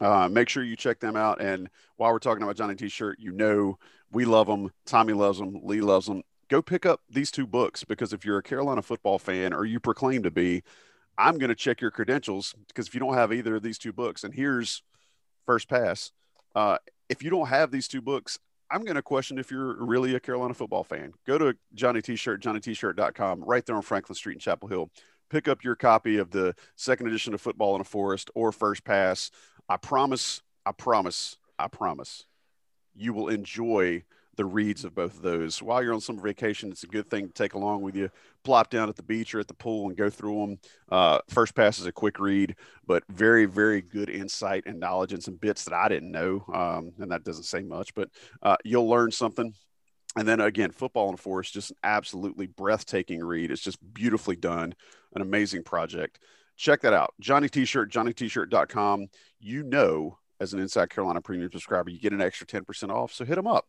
[0.00, 1.40] Uh, make sure you check them out.
[1.40, 3.78] And while we're talking about Johnny T-shirt, you know
[4.10, 4.70] we love them.
[4.86, 5.60] Tommy loves them.
[5.62, 6.22] Lee loves them
[6.52, 9.80] go pick up these two books because if you're a Carolina football fan or you
[9.80, 10.62] proclaim to be,
[11.16, 13.92] I'm going to check your credentials because if you don't have either of these two
[13.92, 14.82] books, and here's
[15.46, 16.12] first pass,
[16.54, 16.76] uh,
[17.08, 18.38] if you don't have these two books,
[18.70, 21.14] I'm going to question if you're really a Carolina football fan.
[21.26, 24.90] Go to Johnny T-shirt, JohnnyT-shirt.com, right there on Franklin Street in Chapel Hill.
[25.30, 28.84] Pick up your copy of the second edition of Football in a Forest or First
[28.84, 29.30] Pass.
[29.68, 32.26] I promise, I promise, I promise,
[32.94, 34.04] you will enjoy
[34.36, 35.62] the reads of both of those.
[35.62, 38.10] While you're on summer vacation, it's a good thing to take along with you.
[38.44, 40.58] Plop down at the beach or at the pool and go through them.
[40.90, 42.56] Uh, first pass is a quick read,
[42.86, 46.44] but very, very good insight and knowledge and some bits that I didn't know.
[46.52, 48.08] Um, and that doesn't say much, but
[48.42, 49.52] uh, you'll learn something.
[50.16, 53.50] And then again, football and forest, just an absolutely breathtaking read.
[53.50, 54.74] It's just beautifully done,
[55.14, 56.18] an amazing project.
[56.62, 57.12] Check that out.
[57.18, 59.08] Johnny T-shirt, JohnnyT-shirt.com.
[59.40, 63.12] You know, as an Inside Carolina premium subscriber, you get an extra 10% off.
[63.12, 63.66] So hit them up.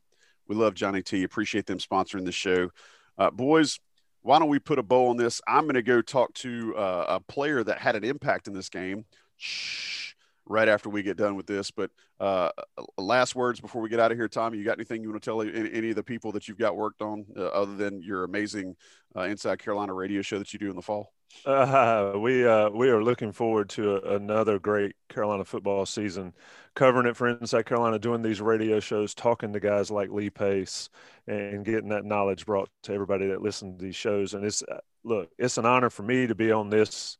[0.47, 1.23] We love Johnny T.
[1.23, 2.69] Appreciate them sponsoring the show.
[3.17, 3.79] Uh, boys,
[4.21, 5.41] why don't we put a bow on this?
[5.47, 8.69] I'm going to go talk to uh, a player that had an impact in this
[8.69, 9.05] game.
[9.37, 10.13] Shh,
[10.45, 11.71] right after we get done with this.
[11.71, 11.89] But
[12.19, 12.51] uh,
[12.99, 14.59] last words before we get out of here, Tommy.
[14.59, 16.75] You got anything you want to tell any, any of the people that you've got
[16.75, 18.75] worked on, uh, other than your amazing
[19.15, 21.11] uh, Inside Carolina radio show that you do in the fall?
[21.45, 26.33] Uh, we uh, we are looking forward to a, another great Carolina football season,
[26.75, 30.89] covering it for Inside Carolina, doing these radio shows, talking to guys like Lee Pace,
[31.27, 34.33] and getting that knowledge brought to everybody that listens to these shows.
[34.33, 37.17] And it's uh, look, it's an honor for me to be on this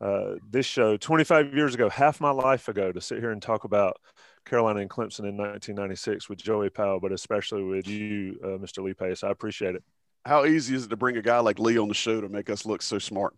[0.00, 3.64] uh, this show 25 years ago, half my life ago, to sit here and talk
[3.64, 3.96] about
[4.44, 8.82] Carolina and Clemson in 1996 with Joey Powell, but especially with you, uh, Mr.
[8.84, 9.24] Lee Pace.
[9.24, 9.82] I appreciate it.
[10.26, 12.50] How easy is it to bring a guy like Lee on the show to make
[12.50, 13.34] us look so smart?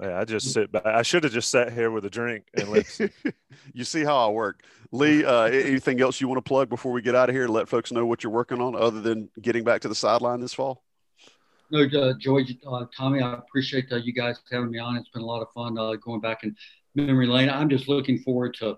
[0.00, 0.84] Yeah, I just sit back.
[0.84, 3.10] I should have just sat here with a drink and listen.
[3.72, 5.24] you see how I work, Lee.
[5.26, 7.44] Uh, anything else you want to plug before we get out of here?
[7.44, 10.40] And let folks know what you're working on, other than getting back to the sideline
[10.40, 10.82] this fall.
[11.70, 14.96] No, uh, George, uh, Tommy, I appreciate uh, you guys having me on.
[14.96, 16.54] It's been a lot of fun uh, going back in
[16.94, 17.50] memory lane.
[17.50, 18.76] I'm just looking forward to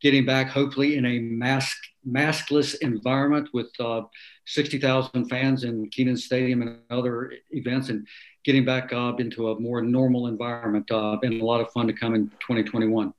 [0.00, 1.76] getting back, hopefully, in a mask
[2.08, 4.02] maskless environment with uh,
[4.46, 8.06] 60,000 fans in Kenan Stadium and other events, and
[8.44, 10.90] getting back uh, into a more normal environment.
[10.90, 13.12] Uh, been a lot of fun to come in 2021.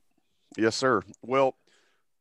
[0.56, 1.02] Yes, sir.
[1.22, 1.56] Well,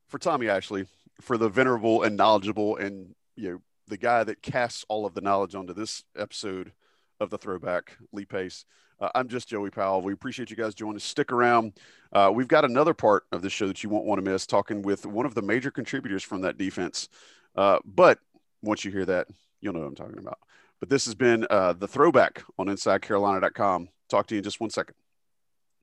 [0.08, 0.86] for Tommy Ashley,
[1.20, 5.22] for the venerable and knowledgeable, and you know the guy that casts all of the
[5.22, 6.72] knowledge onto this episode
[7.20, 8.66] of the Throwback, Lee Pace.
[9.00, 10.02] Uh, I'm just Joey Powell.
[10.02, 11.04] We appreciate you guys joining us.
[11.04, 11.74] Stick around.
[12.14, 14.84] Uh, we've got another part of the show that you won't want to miss, talking
[14.84, 17.10] with one of the major contributors from that defense.
[17.56, 18.20] Uh, but
[18.62, 19.28] once you hear that,
[19.60, 20.38] you'll know what I'm talking about.
[20.82, 23.90] But this has been uh, the throwback on InsideCarolina.com.
[24.10, 24.96] Talk to you in just one second.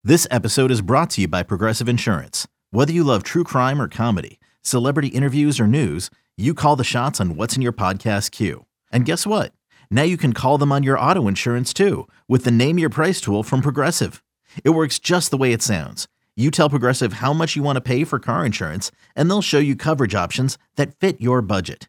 [0.03, 2.49] This episode is brought to you by Progressive Insurance.
[2.73, 7.21] Whether you love true crime or comedy, celebrity interviews or news, you call the shots
[7.21, 8.67] on what's in your podcast queue.
[8.91, 9.53] And guess what?
[9.89, 13.21] Now you can call them on your auto insurance too with the Name Your Price
[13.21, 14.23] tool from Progressive.
[14.65, 16.09] It works just the way it sounds.
[16.37, 19.59] You tell Progressive how much you want to pay for car insurance, and they'll show
[19.59, 21.89] you coverage options that fit your budget.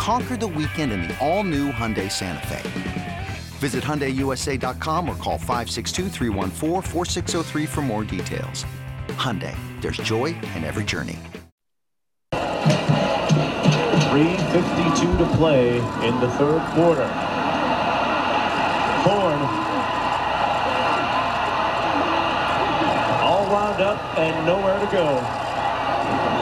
[0.00, 2.62] Conquer the weekend in the all new Hyundai Santa Fe.
[3.58, 8.64] Visit HyundaiUSA.com or call 562 for more details.
[9.08, 11.18] Hyundai, there's joy in every journey.
[12.32, 15.76] 3.52 to play
[16.08, 17.06] in the third quarter.
[19.04, 19.40] Horn.
[23.20, 25.49] All wound up and nowhere to go.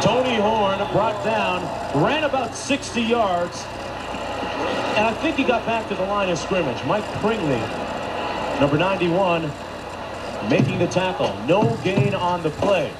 [0.02, 1.62] Tony Horn brought down,
[2.02, 3.64] ran about 60 yards,
[4.96, 6.82] and I think he got back to the line of scrimmage.
[6.84, 7.60] Mike Pringley,
[8.60, 9.42] number 91,
[10.48, 11.34] making the tackle.
[11.46, 12.92] No gain on the play.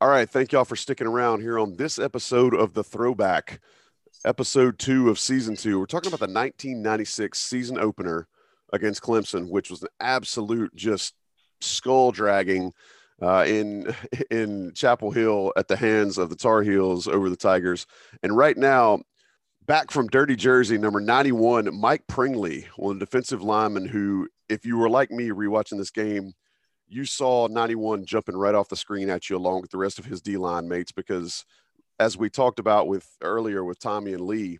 [0.00, 0.30] All right.
[0.30, 3.60] Thank y'all for sticking around here on this episode of The Throwback,
[4.24, 5.80] episode two of season two.
[5.80, 8.28] We're talking about the 1996 season opener
[8.72, 11.14] against Clemson, which was an absolute just
[11.60, 12.72] skull dragging
[13.22, 13.94] uh, in
[14.30, 17.86] in Chapel Hill at the hands of the Tar Heels over the Tigers.
[18.22, 19.02] And right now,
[19.66, 24.78] back from Dirty Jersey, number 91, Mike Pringley, one the defensive lineman who, if you
[24.78, 26.32] were like me rewatching this game,
[26.88, 30.06] you saw 91 jumping right off the screen at you along with the rest of
[30.06, 31.44] his D line mates because
[32.00, 34.58] as we talked about with earlier with Tommy and Lee,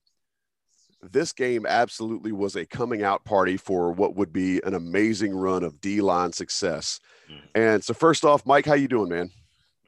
[1.03, 5.63] this game absolutely was a coming out party for what would be an amazing run
[5.63, 7.01] of D line success.
[7.31, 7.41] Mm.
[7.55, 9.31] And so, first off, Mike, how you doing, man?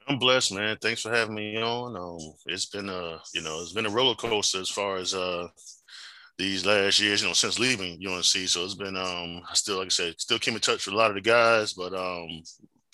[0.07, 0.77] I'm blessed, man.
[0.81, 1.95] Thanks for having me on.
[1.95, 5.47] Um, it's been a, you know, it's been a roller coaster as far as uh
[6.37, 8.23] these last years, you know, since leaving UNC.
[8.23, 10.97] So it's been, um, I still, like I said, still came in touch with a
[10.97, 12.41] lot of the guys, but um,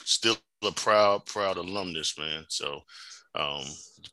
[0.03, 2.43] still a proud, proud alumnus, man.
[2.49, 2.81] So
[3.35, 3.63] um,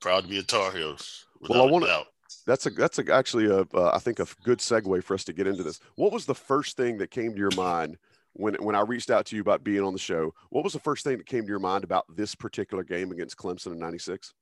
[0.00, 0.96] proud to be a Tar Heel.
[1.40, 2.04] Well, I want to
[2.46, 5.32] that's a that's a, actually a uh, I think a good segue for us to
[5.32, 5.80] get into this.
[5.96, 7.96] What was the first thing that came to your mind
[8.34, 10.34] when when I reached out to you about being on the show?
[10.50, 13.36] What was the first thing that came to your mind about this particular game against
[13.36, 14.32] Clemson in '96?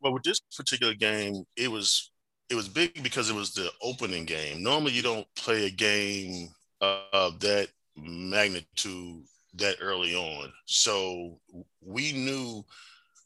[0.00, 2.10] Well, with this particular game, it was
[2.50, 4.62] it was big because it was the opening game.
[4.62, 6.48] Normally, you don't play a game
[6.80, 9.24] of that magnitude
[9.54, 10.52] that early on.
[10.66, 11.38] So
[11.84, 12.64] we knew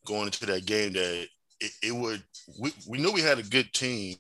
[0.05, 1.29] going into that game that
[1.63, 2.23] it, it would
[2.59, 4.17] we, we knew we had a good team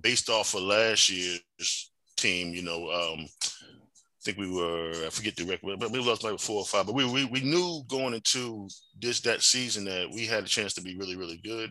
[0.00, 2.54] based off of last year's team.
[2.54, 6.38] You know, um, I think we were I forget the record, but we lost maybe
[6.38, 6.86] four or five.
[6.86, 8.68] But we, we we knew going into
[9.00, 11.70] this that season that we had a chance to be really really good,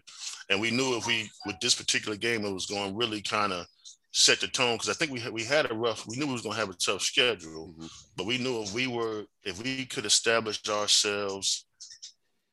[0.49, 3.53] and we knew if we with this particular game it was going to really kind
[3.53, 3.65] of
[4.13, 6.05] set the tone because I think we had, we had a rough.
[6.05, 7.87] We knew we was going to have a tough schedule, mm-hmm.
[8.17, 11.65] but we knew if we were if we could establish ourselves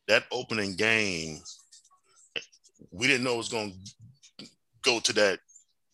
[0.09, 1.41] that opening game
[2.91, 3.75] we didn't know it was going
[4.39, 4.47] to
[4.83, 5.41] go to that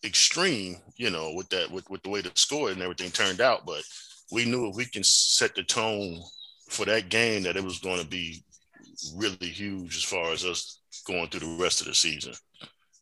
[0.03, 3.65] extreme, you know, with that with, with the way the score and everything turned out.
[3.65, 3.83] But
[4.31, 6.21] we knew if we can set the tone
[6.69, 8.43] for that game, that it was going to be
[9.15, 12.33] really huge as far as us going through the rest of the season.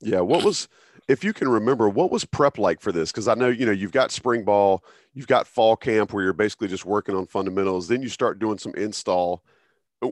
[0.02, 0.68] Yeah, what was
[1.08, 3.72] if you can remember what was prep like for this because i know you know
[3.72, 4.84] you've got spring ball
[5.14, 8.58] you've got fall camp where you're basically just working on fundamentals then you start doing
[8.58, 9.44] some install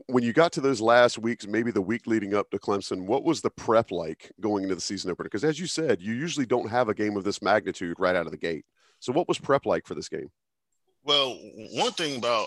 [0.06, 3.24] when you got to those last weeks, maybe the week leading up to Clemson, what
[3.24, 5.24] was the prep like going into the season opener?
[5.24, 8.26] Because as you said, you usually don't have a game of this magnitude right out
[8.26, 8.64] of the gate.
[9.00, 10.30] So what was prep like for this game?
[11.04, 11.36] Well,
[11.72, 12.46] one thing about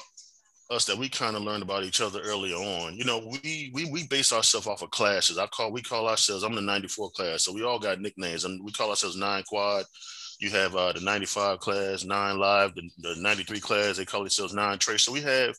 [0.72, 3.86] us that we kind of learned about each other early on, you know, we we
[3.92, 5.38] we base ourselves off of classes.
[5.38, 6.44] I call we call ourselves.
[6.44, 9.86] I'm the '94 class, so we all got nicknames, and we call ourselves Nine Quad.
[10.40, 13.98] You have uh, the '95 class, Nine Live, the, the '93 class.
[13.98, 15.04] They call themselves Nine Trace.
[15.04, 15.56] So we have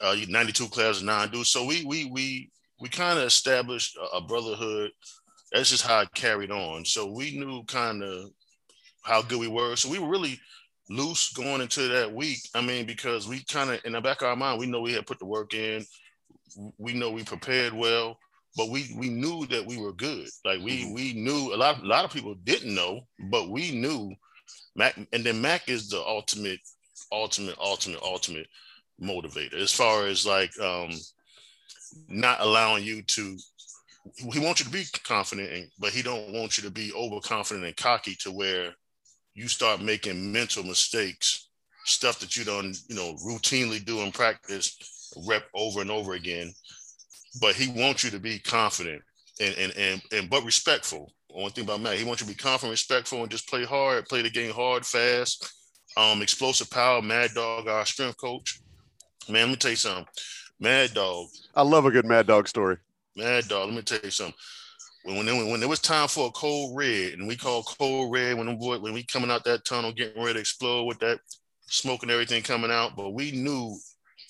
[0.00, 1.48] uh, 92 class nine dudes.
[1.48, 4.90] So we we we we kind of established a brotherhood.
[5.52, 6.84] That's just how it carried on.
[6.84, 8.30] So we knew kind of
[9.02, 9.76] how good we were.
[9.76, 10.38] So we were really
[10.88, 12.38] loose going into that week.
[12.54, 14.92] I mean, because we kind of in the back of our mind, we know we
[14.92, 15.84] had put the work in.
[16.78, 18.18] We know we prepared well,
[18.56, 20.28] but we we knew that we were good.
[20.44, 20.94] Like we mm-hmm.
[20.94, 24.14] we knew a lot a lot of people didn't know, but we knew
[24.74, 24.96] Mack.
[25.12, 26.60] And then Mack is the ultimate,
[27.12, 28.46] ultimate, ultimate, ultimate
[29.00, 29.54] motivator.
[29.54, 30.90] As far as like um,
[32.08, 33.36] not allowing you to
[34.32, 37.66] he wants you to be confident and, but he don't want you to be overconfident
[37.66, 38.74] and cocky to where
[39.34, 41.48] you start making mental mistakes
[41.84, 44.76] stuff that you don't you know routinely do in practice
[45.26, 46.52] rep over and over again.
[47.40, 49.02] But he wants you to be confident
[49.40, 51.12] and and and, and but respectful.
[51.28, 54.06] One thing about Matt, he wants you to be confident, respectful, and just play hard,
[54.06, 55.48] play the game hard, fast,
[55.96, 58.60] um, explosive power, mad dog, our strength coach.
[59.28, 60.06] Man, let me tell you something.
[60.58, 61.28] Mad Dog.
[61.54, 62.76] I love a good Mad Dog story.
[63.16, 63.68] Mad Dog.
[63.68, 64.34] Let me tell you something.
[65.04, 68.12] When when, when, when it was time for a cold red, and we call cold
[68.12, 71.20] red when boy, when we coming out that tunnel, getting ready to explode with that
[71.66, 73.78] smoke and everything coming out, but we knew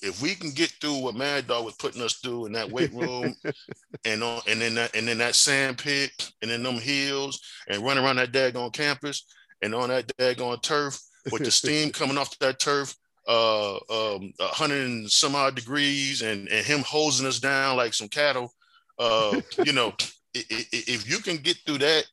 [0.03, 2.93] if we can get through what Mad Dog was putting us through in that weight
[2.93, 3.34] room,
[4.05, 7.82] and on and then that and then that sand pit, and then them hills, and
[7.82, 9.24] running around that daggone campus,
[9.62, 11.01] and on that daggone turf
[11.32, 12.95] with the steam coming off that turf,
[13.31, 18.09] uh, um, 100 and some odd degrees and, and him hosing us down like some
[18.09, 18.53] cattle,
[18.99, 19.93] uh, you know,
[20.35, 22.05] if you can get through that,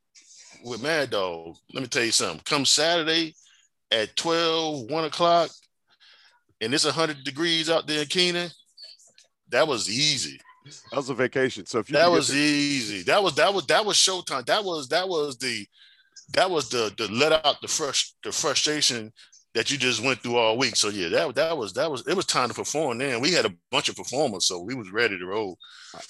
[0.64, 2.42] with Mad Dog, let me tell you something.
[2.46, 3.36] Come Saturday
[3.92, 5.50] at 12, 1 o'clock,
[6.62, 8.50] and it's 100 degrees out there in Kenan,
[9.50, 10.40] that was easy.
[10.92, 11.66] That was a vacation.
[11.66, 14.46] So if you that was to- easy, that was that was that was showtime.
[14.48, 15.66] That was that was the
[16.34, 19.14] that was the the let out the fresh the frustration
[19.58, 20.76] that you just went through all week.
[20.76, 23.00] So yeah, that that was that was it was time to perform.
[23.00, 25.58] Then we had a bunch of performers, so we was ready to roll.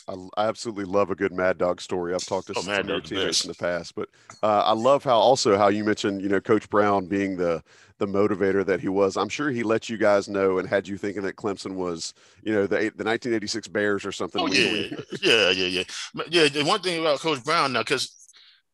[0.09, 2.13] I, I absolutely love a good Mad Dog story.
[2.13, 4.09] I've talked to oh, some of teammates in the past, but
[4.43, 7.63] uh, I love how also how you mentioned you know Coach Brown being the
[7.99, 9.15] the motivator that he was.
[9.15, 12.53] I'm sure he let you guys know and had you thinking that Clemson was you
[12.53, 14.41] know the the 1986 Bears or something.
[14.41, 14.87] Oh yeah,
[15.21, 15.83] yeah, yeah, yeah,
[16.29, 16.49] yeah.
[16.49, 18.16] The one thing about Coach Brown now because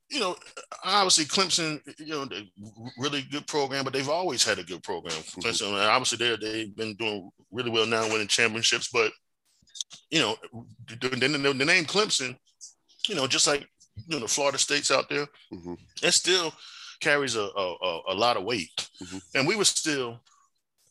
[0.09, 0.35] you know,
[0.83, 2.27] obviously Clemson, you know,
[2.97, 5.13] really good program, but they've always had a good program.
[5.13, 5.41] Mm-hmm.
[5.41, 5.89] Clemson, mm-hmm.
[5.89, 8.89] obviously, they they've been doing really well now, winning championships.
[8.91, 9.11] But
[10.09, 10.35] you know,
[10.87, 12.35] the, the, the name Clemson,
[13.07, 15.73] you know, just like you know the Florida states out there, mm-hmm.
[16.01, 16.53] it still
[16.99, 18.89] carries a, a, a lot of weight.
[19.01, 19.17] Mm-hmm.
[19.35, 20.19] And we were still,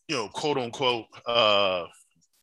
[0.08, 1.84] you know, quote unquote, uh,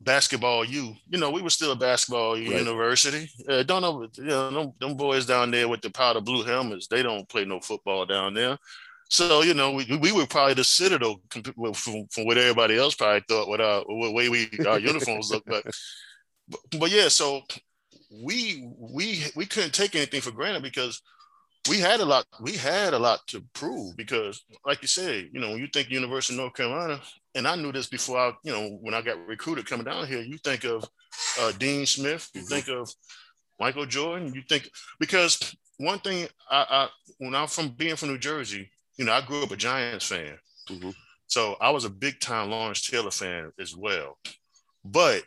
[0.02, 0.96] basketball U.
[1.10, 2.44] You know, we were still a basketball right.
[2.44, 3.30] university.
[3.48, 6.88] Uh, don't know, you know, them, them, boys down there with the powder blue helmets,
[6.88, 8.58] they don't play no football down there.
[9.10, 13.24] So, you know, we, we were probably the citadel from, from what everybody else probably
[13.28, 15.44] thought what our what way we our uniforms look.
[15.46, 15.66] But,
[16.48, 17.42] but, but yeah, so
[18.12, 21.02] we we we couldn't take anything for granted because
[21.70, 25.40] we had a lot we had a lot to prove because like you said you
[25.40, 27.00] know when you think university of north carolina
[27.36, 30.22] and i knew this before i you know when i got recruited coming down here
[30.22, 30.88] you think of
[31.40, 32.50] uh, dean smith you mm-hmm.
[32.50, 32.92] think of
[33.60, 34.70] michael jordan you think
[35.00, 36.88] because one thing I, I,
[37.20, 40.38] when i'm from being from new jersey you know i grew up a giants fan
[40.70, 40.92] mm-hmm.
[41.28, 44.18] so i was a big time lawrence taylor fan as well
[44.84, 45.24] but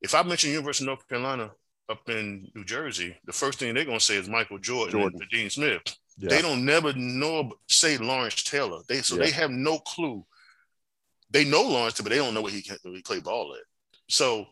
[0.00, 1.50] if i mention university of north carolina
[1.88, 5.20] up in New Jersey, the first thing they're gonna say is Michael Jordan, Jordan.
[5.20, 5.82] and Dean Smith.
[6.18, 6.30] Yeah.
[6.30, 8.80] They don't never know say Lawrence Taylor.
[8.88, 9.24] They so yeah.
[9.24, 10.24] they have no clue.
[11.30, 13.64] They know Lawrence, but they don't know what he can he play ball at.
[14.08, 14.46] So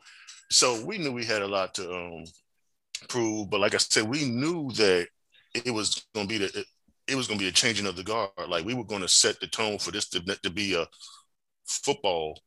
[0.50, 2.24] so we knew we had a lot to um,
[3.08, 3.50] prove.
[3.50, 5.08] But like I said, we knew that
[5.54, 6.66] it was gonna be the it,
[7.06, 8.30] it was gonna be a changing of the guard.
[8.48, 10.86] Like we were gonna set the tone for this to, to be a
[11.64, 12.40] football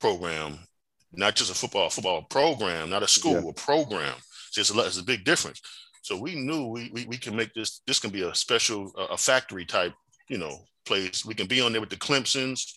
[0.00, 0.58] program
[1.16, 3.50] not just a football football program, not a school, yeah.
[3.50, 4.14] a program.
[4.50, 5.60] So it's a, it's a big difference.
[6.02, 9.16] So we knew we, we, we can make this, this can be a special, a
[9.16, 9.92] factory type,
[10.28, 11.24] you know, place.
[11.24, 12.74] We can be on there with the Clemsons,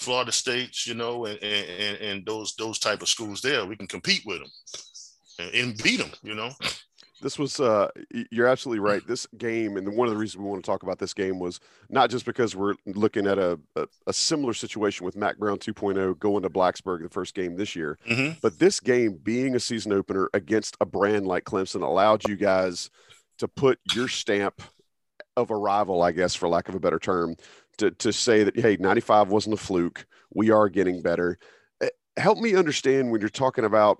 [0.00, 3.66] Florida States, you know, and, and, and those, those type of schools there.
[3.66, 4.50] We can compete with them
[5.38, 6.50] and, and beat them, you know?
[7.20, 7.88] this was uh,
[8.30, 10.98] you're absolutely right this game and one of the reasons we want to talk about
[10.98, 15.16] this game was not just because we're looking at a, a, a similar situation with
[15.16, 18.38] mack brown 2.0 going to blacksburg the first game this year mm-hmm.
[18.42, 22.90] but this game being a season opener against a brand like clemson allowed you guys
[23.38, 24.62] to put your stamp
[25.36, 27.36] of arrival i guess for lack of a better term
[27.80, 30.06] to, to say that hey 95 wasn't a fluke.
[30.32, 31.38] We are getting better.
[31.80, 33.98] Eh, help me understand when you're talking about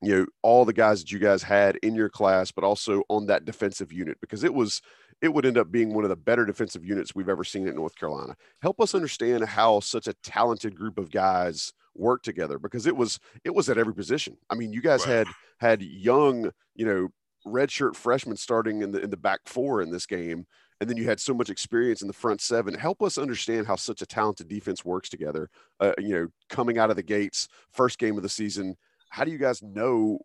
[0.00, 3.26] you know all the guys that you guys had in your class but also on
[3.26, 4.82] that defensive unit because it was
[5.20, 7.74] it would end up being one of the better defensive units we've ever seen at
[7.74, 8.34] north carolina.
[8.60, 13.18] Help us understand how such a talented group of guys work together because it was
[13.44, 14.36] it was at every position.
[14.48, 15.18] I mean you guys right.
[15.18, 15.26] had
[15.58, 17.08] had young you know
[17.46, 20.46] redshirt freshmen starting in the in the back four in this game
[20.82, 22.74] and then you had so much experience in the front seven.
[22.74, 25.48] Help us understand how such a talented defense works together.
[25.78, 28.76] Uh, you know, coming out of the gates, first game of the season,
[29.08, 30.18] how do you guys know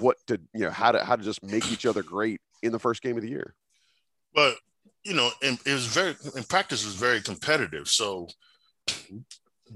[0.00, 2.78] what to you know how to how to just make each other great in the
[2.78, 3.54] first game of the year?
[4.34, 4.56] But
[5.04, 7.86] you know, and it was very in practice was very competitive.
[7.86, 8.26] So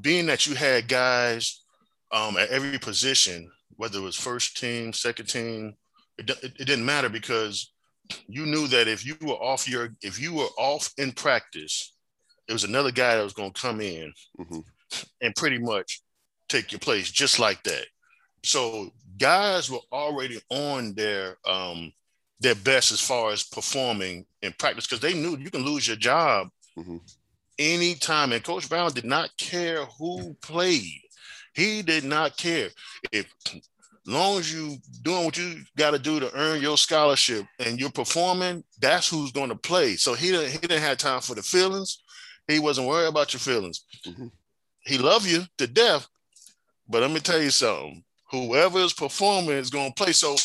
[0.00, 1.62] being that you had guys
[2.10, 5.76] um, at every position, whether it was first team, second team,
[6.18, 7.72] it, it, it, didn't matter because
[8.28, 11.94] you knew that if you were off your if you were off in practice,
[12.48, 14.60] it was another guy that was going to come in mm-hmm.
[15.20, 16.02] and pretty much
[16.48, 17.86] take your place just like that.
[18.42, 21.92] So guys were already on their um,
[22.40, 25.96] their best as far as performing in practice because they knew you can lose your
[25.96, 26.48] job
[26.78, 26.98] mm-hmm.
[27.58, 28.32] anytime.
[28.32, 31.00] And Coach Brown did not care who played.
[31.54, 32.68] He did not care
[33.12, 33.32] if
[34.06, 37.90] long as you doing what you got to do to earn your scholarship and you're
[37.90, 39.96] performing, that's who's going to play.
[39.96, 42.02] So he didn't, he didn't have time for the feelings.
[42.46, 43.84] He wasn't worried about your feelings.
[44.06, 44.26] Mm-hmm.
[44.80, 46.06] He loved you to death,
[46.88, 50.12] but let me tell you something whoever is performing is going to play.
[50.12, 50.36] So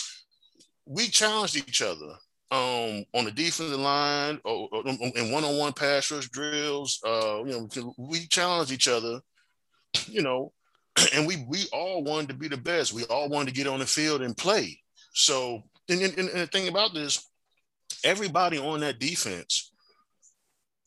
[0.85, 2.13] we challenged each other
[2.51, 6.99] um, on the defensive line or, or in one-on-one pass rush drills.
[7.05, 9.19] Uh, you know, we challenged each other.
[10.07, 10.53] You know,
[11.13, 12.93] and we we all wanted to be the best.
[12.93, 14.79] We all wanted to get on the field and play.
[15.13, 17.27] So, and, and, and the thing about this,
[18.03, 19.71] everybody on that defense,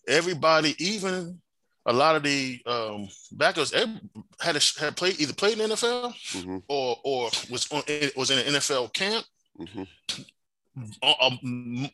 [0.09, 1.41] everybody, even
[1.87, 6.15] a lot of the um, backers had a, had played either played in the NFL
[6.15, 6.59] mm-hmm.
[6.69, 7.83] or or was on
[8.17, 9.25] was in an NFL camp.
[9.59, 9.83] Mm-hmm.
[11.03, 11.91] Um,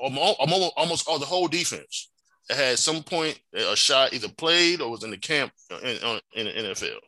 [0.00, 2.08] almost all the whole defense
[2.48, 5.52] had some point a shot either played or was in the camp
[5.82, 6.98] in, in the NFL,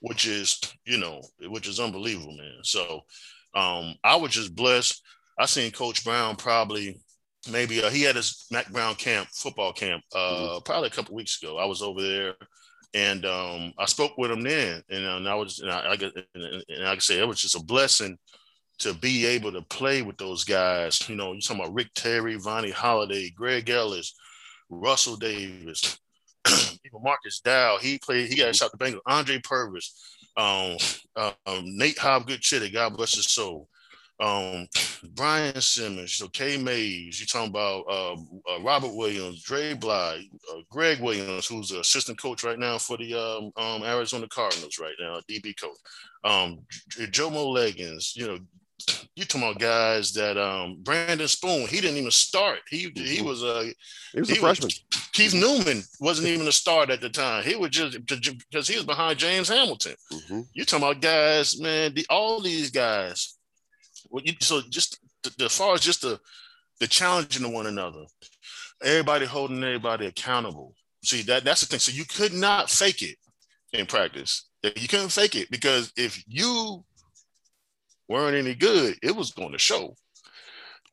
[0.00, 2.60] which is you know which is unbelievable, man.
[2.62, 3.00] So
[3.54, 5.02] um, I was just blessed.
[5.38, 7.00] I seen Coach Brown probably
[7.50, 10.62] maybe uh, he had his Mack Brown camp football camp uh, mm-hmm.
[10.64, 11.58] probably a couple weeks ago.
[11.58, 12.34] I was over there.
[12.94, 15.92] And um, I spoke with him then, and, uh, and I was, and I, I,
[15.94, 18.16] and, and like I said, it was just a blessing
[18.78, 21.06] to be able to play with those guys.
[21.08, 24.14] You know, you're talking about Rick Terry, Vonnie Holliday, Greg Ellis,
[24.70, 25.98] Russell Davis,
[27.02, 27.78] Marcus Dow.
[27.80, 28.28] He played.
[28.28, 29.00] He got shot the Bengals.
[29.06, 30.76] Andre Purvis, um,
[31.16, 31.32] um,
[31.64, 33.68] Nate Hobgood-Chittick, God bless his soul.
[34.18, 34.66] Um,
[35.14, 40.60] Brian Simmons, so K Mays, you're talking about uh, uh, Robert Williams, Dre Bly, uh,
[40.70, 44.94] Greg Williams, who's the assistant coach right now for the um, um, Arizona Cardinals right
[44.98, 45.76] now, DB coach.
[46.24, 48.38] Jomo Leggins, you know,
[49.14, 52.60] you talking about guys that um Brandon Spoon, he didn't even start.
[52.68, 53.26] He he mm-hmm.
[53.26, 53.72] was a
[54.12, 54.66] he was a freshman.
[54.66, 57.42] Was, Keith Newman wasn't even a start at the time.
[57.42, 59.94] He was just because he was behind James Hamilton.
[60.12, 60.40] Mm-hmm.
[60.52, 61.94] You talking about guys, man?
[61.94, 63.38] The, all these guys.
[64.10, 66.20] Well, you, so just the, as far as just the
[66.78, 68.04] the challenging to one another,
[68.84, 70.74] everybody holding everybody accountable.
[71.02, 71.80] See that that's the thing.
[71.80, 73.16] So you could not fake it
[73.72, 74.48] in practice.
[74.62, 76.84] You couldn't fake it because if you
[78.08, 79.94] weren't any good, it was going to show.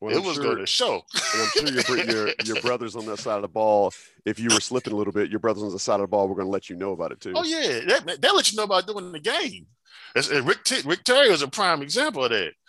[0.00, 1.02] Well, it I'm was sure, going to show.
[1.14, 3.92] and I'm sure your, your, your brothers on that side of the ball,
[4.24, 6.28] if you were slipping a little bit, your brothers on the side of the ball
[6.28, 7.32] were going to let you know about it too.
[7.34, 9.66] Oh yeah, that, that let you know about doing the game.
[10.14, 12.52] Rick T- Rick Terry was a prime example of that.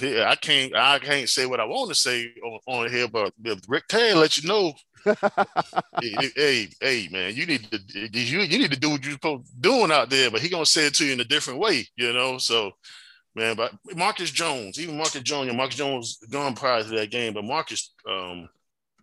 [0.00, 3.34] Yeah, I can't I can't say what I want to say on, on here, but
[3.68, 4.72] Rick Terry let you know.
[6.00, 7.78] hey, hey, hey, man, you need to
[8.18, 10.64] you, you need to do what you're supposed to doing out there, but he gonna
[10.64, 12.38] say it to you in a different way, you know.
[12.38, 12.70] So
[13.34, 13.56] man.
[13.56, 17.92] But Marcus Jones, even Marcus Jones, Marcus Jones gone prior to that game, but Marcus,
[18.08, 18.48] um,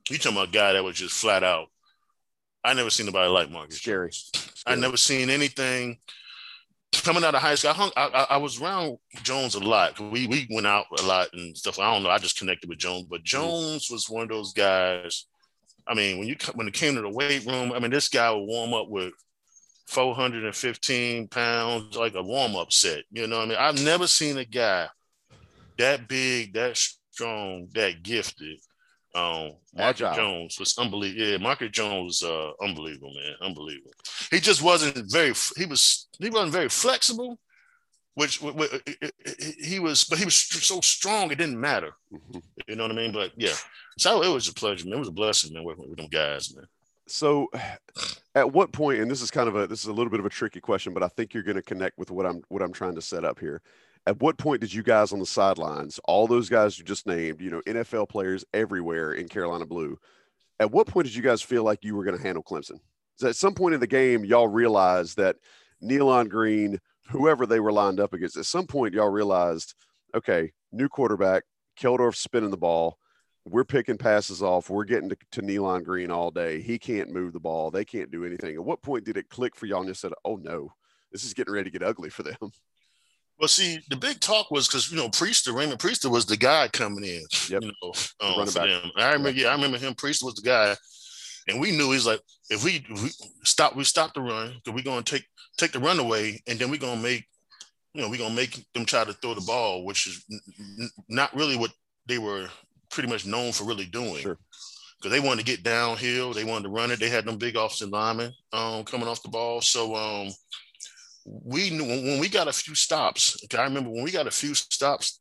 [0.09, 1.67] you talking about a guy that was just flat out.
[2.63, 3.77] I never seen anybody like Marcus.
[3.77, 4.11] Scary.
[4.11, 4.77] Scary.
[4.77, 5.97] I never seen anything
[6.91, 7.71] coming out of high school.
[7.71, 9.99] I, hung, I, I, was around Jones a lot.
[9.99, 11.79] We we went out a lot and stuff.
[11.79, 12.09] I don't know.
[12.09, 13.25] I just connected with Jones, but mm-hmm.
[13.25, 15.25] Jones was one of those guys.
[15.87, 18.29] I mean, when you when it came to the weight room, I mean, this guy
[18.31, 19.13] would warm up with
[19.91, 23.03] 415 pounds, like a warm up set.
[23.11, 23.57] You know what I mean?
[23.59, 24.87] I've never seen a guy
[25.77, 28.59] that big, that strong, that gifted.
[29.13, 31.25] Um, Marcus Jones was unbelievable.
[31.25, 33.91] Yeah, Marcus Jones was uh, unbelievable, man, unbelievable.
[34.31, 35.33] He just wasn't very.
[35.57, 36.07] He was.
[36.19, 37.37] He wasn't very flexible,
[38.13, 38.71] which, which
[39.59, 40.05] he was.
[40.05, 41.91] But he was so strong, it didn't matter.
[42.13, 42.39] Mm-hmm.
[42.69, 43.11] You know what I mean?
[43.11, 43.55] But yeah,
[43.97, 44.95] so it was a pleasure, man.
[44.95, 46.65] It was a blessing, man, working with them guys, man.
[47.11, 47.49] So,
[48.35, 50.25] at what point, and this is kind of a this is a little bit of
[50.25, 52.73] a tricky question, but I think you're going to connect with what I'm what I'm
[52.73, 53.61] trying to set up here.
[54.07, 57.39] At what point did you guys on the sidelines, all those guys you just named,
[57.39, 59.97] you know, NFL players everywhere in Carolina blue,
[60.59, 62.79] at what point did you guys feel like you were going to handle Clemson?
[63.19, 65.35] Is at some point in the game y'all realized that
[65.83, 69.75] Nealon Greene, whoever they were lined up against, at some point y'all realized,
[70.15, 71.43] okay, new quarterback,
[71.79, 72.97] Keldorf spinning the ball
[73.45, 74.69] we're picking passes off.
[74.69, 76.61] We're getting to, to Nealon Greene all day.
[76.61, 77.71] He can't move the ball.
[77.71, 78.55] They can't do anything.
[78.55, 80.71] At what point did it click for y'all and you said, oh no,
[81.11, 82.51] this is getting ready to get ugly for them?
[83.39, 86.67] Well, see, the big talk was because you know Priester, Raymond Priester was the guy
[86.67, 87.23] coming in.
[87.49, 87.63] Yep.
[87.63, 88.91] You know, um, for them.
[88.95, 89.95] I remember, yeah, I remember him.
[89.95, 90.75] Priester was the guy,
[91.47, 92.21] and we knew he's like,
[92.51, 93.09] if we, if we
[93.43, 95.25] stop, we stop the run because we're gonna take
[95.57, 97.25] take the run away, and then we're gonna make,
[97.95, 100.23] you know, we're gonna make them try to throw the ball, which is
[100.59, 101.71] n- not really what
[102.05, 102.47] they were
[102.91, 104.17] pretty much known for really doing.
[104.17, 104.37] Sure.
[104.97, 106.99] Because they wanted to get downhill, they wanted to run it.
[106.99, 109.61] They had them big offensive linemen um, coming off the ball.
[109.61, 110.29] So um,
[111.25, 113.43] we knew when, when, we got a few stops.
[113.57, 115.19] I remember when we got a few stops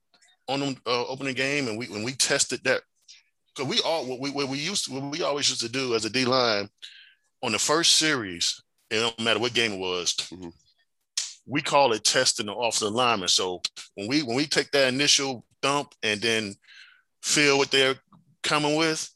[0.49, 2.83] on them uh, opening game, and we when we tested that,
[3.55, 5.95] because we all what we what we used to, what we always used to do
[5.95, 6.69] as a D line
[7.43, 10.15] on the first series, it don't matter what game it was.
[10.15, 10.49] Mm-hmm
[11.51, 13.29] we call it testing the offensive lineman.
[13.29, 13.61] So
[13.95, 16.55] when we when we take that initial dump and then
[17.23, 17.97] feel what they're
[18.43, 19.09] coming with.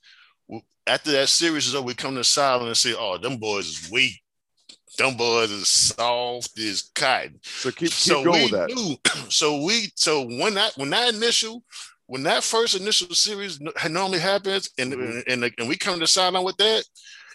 [0.87, 3.67] After that series is over, we come to the sideline and say, "Oh, them boys
[3.67, 4.21] is weak.
[4.99, 8.69] Them boys is soft as cotton." So keep, keep so going with that.
[8.69, 8.97] Knew,
[9.31, 11.65] so we so when that when that initial
[12.07, 15.21] when that first initial series normally happens, and mm-hmm.
[15.27, 16.85] and, and we come to the sideline with that,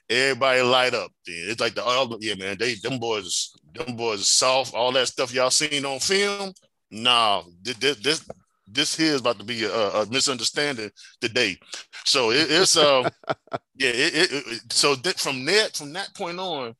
[0.09, 1.11] everybody light up.
[1.25, 4.73] It's like the oh yeah man, they them boys them boys soft.
[4.73, 6.53] All that stuff y'all seen on film,
[6.91, 8.29] nah, this, this
[8.71, 10.91] this here is about to be a, a misunderstanding
[11.21, 11.57] today.
[12.05, 13.09] So it, it's uh
[13.75, 16.75] yeah it, it, so that from that from that point on,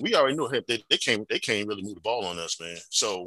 [0.00, 2.76] we already knew they, they can't they can't really move the ball on us, man.
[2.90, 3.26] So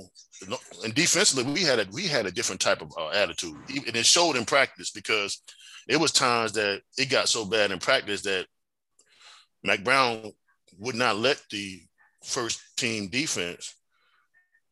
[0.83, 4.05] and defensively we had a we had a different type of uh, attitude, and it
[4.05, 5.41] showed in practice because
[5.87, 8.47] it was times that it got so bad in practice that
[9.63, 10.31] Mack Brown
[10.77, 11.81] would not let the
[12.23, 13.74] first team defense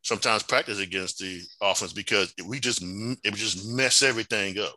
[0.03, 4.75] sometimes practice against the offense because we just it would just mess everything up.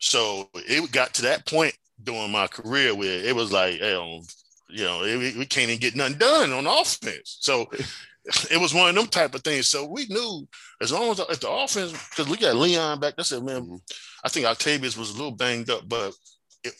[0.00, 4.22] So it got to that point during my career where it was like, hey, um,
[4.68, 7.38] you know, it, we can't even get nothing done on offense.
[7.40, 7.66] So
[8.50, 9.68] it was one of them type of things.
[9.68, 10.48] So we knew
[10.80, 13.62] as long as if the offense, because we got Leon back, I said, man.
[13.62, 13.76] Mm-hmm.
[14.24, 16.12] I think Octavius was a little banged up, but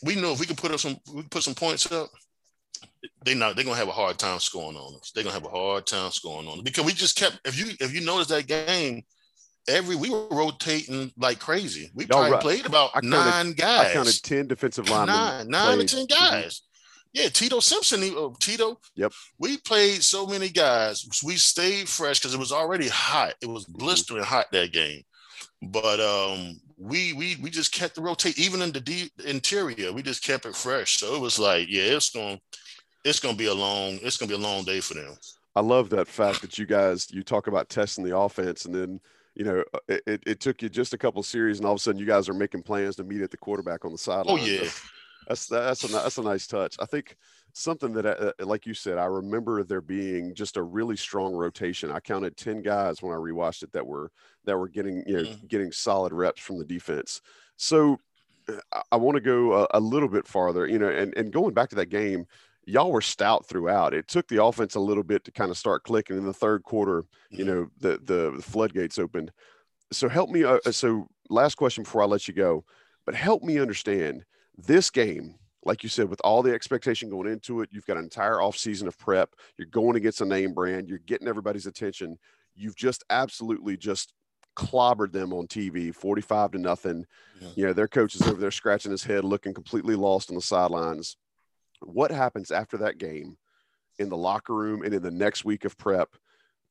[0.03, 2.09] we knew if we could put up some, we put some points up,
[3.25, 5.11] they not they're gonna have a hard time scoring on us.
[5.11, 7.39] They're gonna have a hard time scoring on us because we just kept.
[7.45, 9.03] If you if you notice that game,
[9.67, 11.91] every we were rotating like crazy.
[11.93, 12.41] We probably right.
[12.41, 13.87] played about I nine counted, guys.
[13.87, 15.15] I counted ten defensive linemen.
[15.15, 16.31] Nine, nine or ten mm-hmm.
[16.31, 16.59] guys.
[16.59, 16.69] Mm-hmm.
[17.13, 18.79] Yeah, Tito Simpson, uh, Tito.
[18.95, 19.13] Yep.
[19.37, 21.07] We played so many guys.
[21.23, 23.35] We stayed fresh because it was already hot.
[23.39, 23.77] It was mm-hmm.
[23.77, 24.33] blistering mm-hmm.
[24.33, 25.03] hot that game.
[25.61, 29.93] But um, we we we just kept the rotate even in the deep interior.
[29.93, 30.97] We just kept it fresh.
[30.97, 32.39] So it was like, yeah, it's going
[33.03, 35.15] it's going to be a long it's going to be a long day for them.
[35.55, 38.99] I love that fact that you guys you talk about testing the offense and then
[39.35, 41.99] you know it, it took you just a couple series and all of a sudden
[41.99, 44.39] you guys are making plans to meet at the quarterback on the sideline.
[44.39, 44.69] Oh yeah.
[45.27, 46.75] that's that's a that's a nice touch.
[46.79, 47.17] I think
[47.53, 51.91] something that uh, like you said I remember there being just a really strong rotation.
[51.91, 54.11] I counted 10 guys when I rewatched it that were
[54.45, 55.47] that were getting you know mm-hmm.
[55.47, 57.21] getting solid reps from the defense.
[57.57, 57.99] So
[58.49, 61.53] uh, I want to go a, a, little bit farther, you know, and, and going
[61.53, 62.25] back to that game,
[62.65, 63.93] y'all were stout throughout.
[63.93, 66.63] It took the offense a little bit to kind of start clicking in the third
[66.63, 67.05] quarter.
[67.29, 67.47] You mm-hmm.
[67.47, 69.31] know, the the, the floodgates opened.
[69.91, 70.43] So help me.
[70.43, 72.63] Uh, so last question before I let you go,
[73.05, 74.23] but help me understand
[74.57, 75.35] this game.
[75.65, 78.85] Like you said, with all the expectation going into it, you've got an entire offseason
[78.85, 79.29] of prep.
[79.57, 80.89] You're going against a name brand.
[80.89, 82.17] You're getting everybody's attention.
[82.53, 84.13] You've just absolutely just
[84.57, 87.05] clobbered them on TV, 45 to nothing.
[87.39, 87.47] Yeah.
[87.55, 90.41] You know, their coach is over there scratching his head, looking completely lost on the
[90.41, 91.15] sidelines
[91.87, 93.37] what happens after that game
[93.99, 96.09] in the locker room and in the next week of prep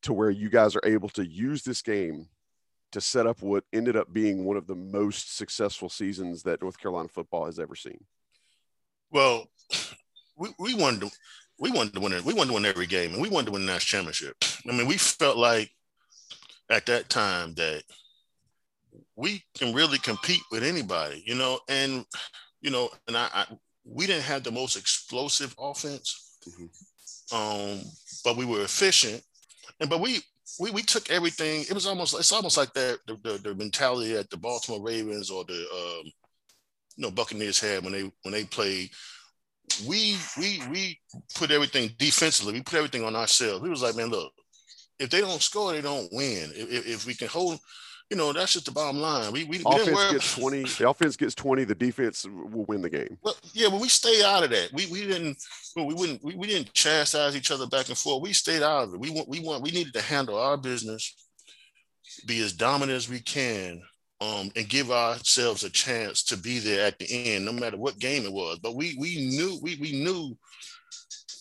[0.03, 2.27] to where you guys are able to use this game
[2.91, 6.77] to set up what ended up being one of the most successful seasons that North
[6.77, 8.03] Carolina football has ever seen?
[9.11, 9.47] Well,
[10.37, 11.11] we, we wanted to
[11.59, 12.25] we wanted to win it.
[12.25, 14.35] We wanted to win every game, and we wanted to win the national championship.
[14.67, 15.71] I mean, we felt like
[16.69, 17.83] at that time that
[19.15, 22.05] we can really compete with anybody, you know, and
[22.61, 23.45] you know, and I, I
[23.85, 27.35] we didn't have the most explosive offense, mm-hmm.
[27.35, 27.81] um,
[28.23, 29.21] but we were efficient.
[29.79, 30.19] And but we
[30.59, 31.61] we we took everything.
[31.61, 35.29] It was almost it's almost like that the, the, the mentality that the Baltimore Ravens
[35.29, 36.05] or the um,
[36.95, 38.89] you know Buccaneers had when they when they played.
[39.87, 40.99] We we we
[41.35, 42.53] put everything defensively.
[42.53, 43.61] We put everything on ourselves.
[43.61, 44.31] We was like, man, look,
[44.99, 46.51] if they don't score, they don't win.
[46.53, 47.59] If, if we can hold
[48.13, 49.31] you know, that's just the bottom line.
[49.31, 50.63] We we, offense we gets twenty.
[50.65, 51.63] The offense gets twenty.
[51.63, 53.17] The defense will win the game.
[53.23, 54.69] Well, yeah, but we stay out of that.
[54.71, 55.37] We we didn't
[55.75, 58.21] we wouldn't we, we didn't chastise each other back and forth.
[58.21, 58.99] We stayed out of it.
[58.99, 61.15] We want we want we needed to handle our business,
[62.27, 63.81] be as dominant as we can,
[64.21, 67.97] um, and give ourselves a chance to be there at the end, no matter what
[67.97, 68.59] game it was.
[68.59, 70.37] But we we knew we we knew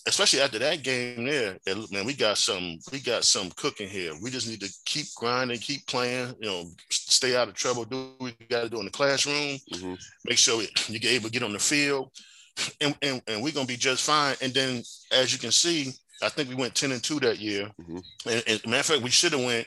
[0.06, 1.56] especially after that game there,
[1.90, 4.12] man, we got some we got some cooking here.
[4.20, 8.12] We just need to keep grinding, keep playing, you know, stay out of trouble, do
[8.18, 9.94] what we got to do in the classroom, mm-hmm.
[10.24, 12.10] make sure you get able to get on the field,
[12.80, 14.34] and, and, and we're gonna be just fine.
[14.42, 15.92] And then as you can see,
[16.22, 17.70] I think we went 10 and 2 that year.
[17.80, 17.98] Mm-hmm.
[18.28, 19.66] And, and matter of fact, we should have went.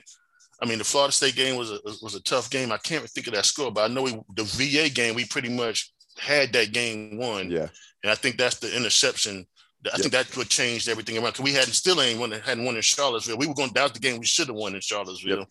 [0.61, 2.71] I mean, the Florida State game was a was a tough game.
[2.71, 5.49] I can't think of that score, but I know we, the VA game we pretty
[5.49, 7.51] much had that game won.
[7.51, 7.67] Yeah.
[8.03, 9.45] And I think that's the interception
[9.85, 10.01] I yep.
[10.01, 12.81] think that would change everything around because we hadn't still ain't won hadn't won in
[12.81, 13.37] Charlottesville.
[13.37, 15.39] We were going was the game we should have won in Charlottesville.
[15.39, 15.47] Yep.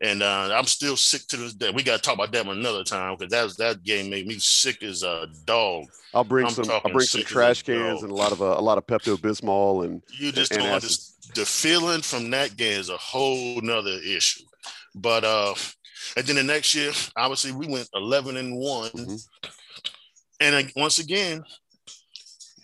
[0.00, 1.70] And uh, I'm still sick to this day.
[1.70, 4.38] We got to talk about that one another time because that that game made me
[4.38, 5.86] sick as a dog.
[6.14, 6.70] I'll bring I'm some.
[6.70, 9.84] I'll bring some trash cans and a lot of uh, a lot of Pepto Bismol
[9.84, 11.14] and you just and don't understand.
[11.34, 14.44] The feeling from that game is a whole nother issue.
[14.94, 15.54] But uh,
[16.16, 18.90] and then the next year, obviously, we went 11 and one.
[18.90, 19.48] Mm-hmm.
[20.40, 21.42] And once again,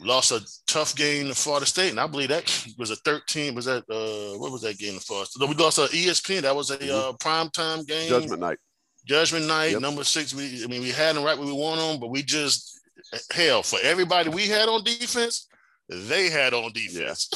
[0.00, 2.44] lost a tough game to Florida State, and I believe that
[2.78, 3.54] was a 13.
[3.54, 5.28] Was that uh what was that game to Florida?
[5.30, 5.48] State?
[5.48, 6.42] we lost a ESPN.
[6.42, 7.10] That was a mm-hmm.
[7.10, 8.08] uh, prime time game.
[8.08, 8.58] Judgment night.
[9.06, 9.80] Judgment night, yep.
[9.80, 10.34] number six.
[10.34, 12.80] We I mean we had them right where we want them, but we just
[13.30, 15.46] hell for everybody we had on defense,
[15.88, 17.28] they had on defense.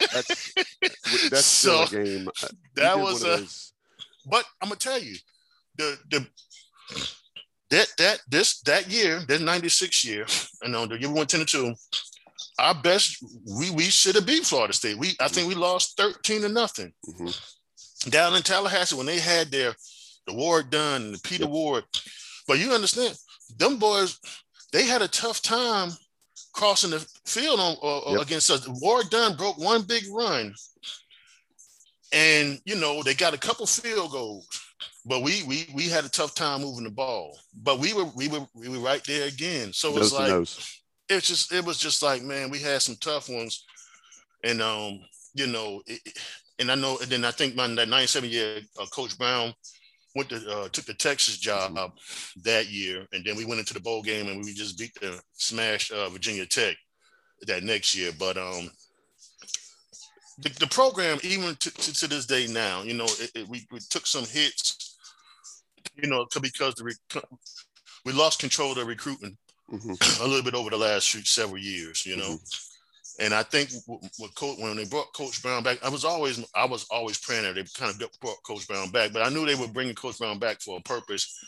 [0.00, 0.06] Yeah.
[0.12, 0.54] That's
[1.30, 2.28] that's so, still a game.
[2.76, 3.44] That was a.
[4.26, 5.16] But I'm gonna tell you,
[5.76, 6.26] the the
[7.70, 10.26] that that this that year, that 96 year,
[10.62, 11.74] I know the year we went 10 to 2,
[12.58, 14.98] our best, we we should have beat Florida State.
[14.98, 16.92] We I think we lost 13 to nothing.
[17.08, 18.10] Mm-hmm.
[18.10, 19.74] Down in Tallahassee when they had their
[20.26, 21.52] the Warrick Dunn, the Peter yep.
[21.52, 21.84] Ward.
[22.46, 23.16] But you understand,
[23.56, 24.18] them boys,
[24.72, 25.90] they had a tough time
[26.52, 28.22] crossing the field on uh, yep.
[28.22, 28.66] against us.
[28.68, 30.54] Warrick Dunn broke one big run.
[32.12, 34.48] And you know, they got a couple field goals
[35.06, 37.38] but we we we had a tough time moving the ball.
[37.62, 39.72] But we were we were we were right there again.
[39.72, 40.32] So it's like
[41.08, 43.64] it's just it was just like man, we had some tough ones,
[44.44, 45.00] and um
[45.34, 46.00] you know, it,
[46.58, 49.54] and I know and then I think my that '97 year uh, Coach Brown
[50.14, 52.40] went to uh, took the Texas job mm-hmm.
[52.42, 55.20] that year, and then we went into the bowl game and we just beat the
[55.32, 56.76] smash uh, Virginia Tech
[57.46, 58.10] that next year.
[58.18, 58.70] But um,
[60.40, 63.66] the, the program, even to, to, to, this day now, you know, it, it, we,
[63.70, 64.89] we took some hits
[65.96, 67.24] you know, because the rec-
[68.04, 69.36] we lost control of the recruitment
[69.72, 70.22] mm-hmm.
[70.22, 72.34] a little bit over the last several years, you know.
[72.34, 73.24] Mm-hmm.
[73.24, 73.70] And I think
[74.18, 77.42] with Coach, when they brought Coach Brown back, I was always I was always praying
[77.42, 80.18] that they kind of brought Coach Brown back, but I knew they were bringing Coach
[80.18, 81.38] Brown back for a purpose,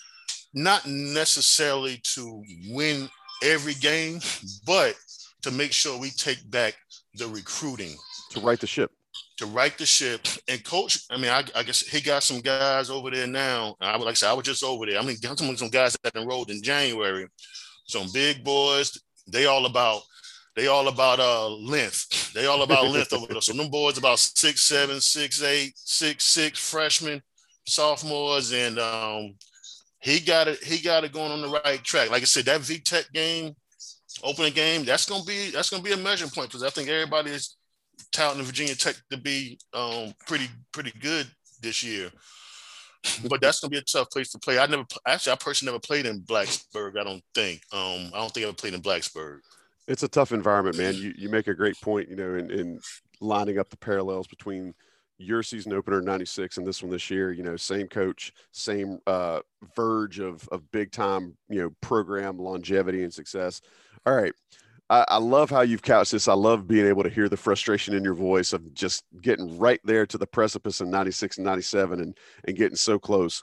[0.52, 3.08] not necessarily to win
[3.42, 4.20] every game,
[4.66, 4.96] but
[5.42, 6.74] to make sure we take back
[7.14, 7.96] the recruiting
[8.30, 8.90] to right the ship
[9.38, 10.98] to right the ship and coach.
[11.10, 13.76] I mean, I, I, guess he got some guys over there now.
[13.80, 14.98] I would like I I was just over there.
[14.98, 17.26] I mean, got some, some guys that enrolled in January,
[17.86, 18.98] some big boys.
[19.26, 20.02] They all about
[20.54, 22.32] they all about uh length.
[22.34, 23.40] They all about length over there.
[23.40, 27.22] So them boys about six, seven, six, eight, six, six freshmen,
[27.66, 29.34] sophomores, and um
[30.00, 32.10] he got it, he got it going on the right track.
[32.10, 33.54] Like I said, that VTech game,
[34.24, 37.30] opening game, that's gonna be that's gonna be a measuring point because I think everybody
[37.30, 37.56] is
[38.12, 41.26] touting Virginia Tech to be um, pretty pretty good
[41.60, 42.10] this year.
[43.28, 44.58] But that's gonna be a tough place to play.
[44.58, 46.98] I never actually I personally never played in Blacksburg.
[46.98, 47.62] I don't think.
[47.72, 49.40] Um, I don't think I ever played in Blacksburg.
[49.88, 50.94] It's a tough environment, man.
[50.94, 52.08] You you make a great point.
[52.08, 52.80] You know, in, in
[53.20, 54.74] lining up the parallels between
[55.18, 59.40] your season opener 96 and this one this year you know same coach same uh
[59.76, 63.60] verge of of big time you know program longevity and success
[64.04, 64.32] all right
[64.92, 66.28] I, I love how you've couched this.
[66.28, 69.80] I love being able to hear the frustration in your voice of just getting right
[69.84, 73.42] there to the precipice in 96 and 97 and, and getting so close.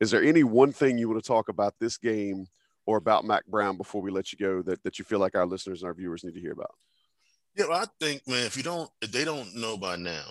[0.00, 2.48] Is there any one thing you want to talk about this game
[2.84, 5.46] or about Mack Brown before we let you go that, that you feel like our
[5.46, 6.74] listeners and our viewers need to hear about?
[7.56, 10.24] Yeah, well, I think, man, if you don't, if they don't know by now,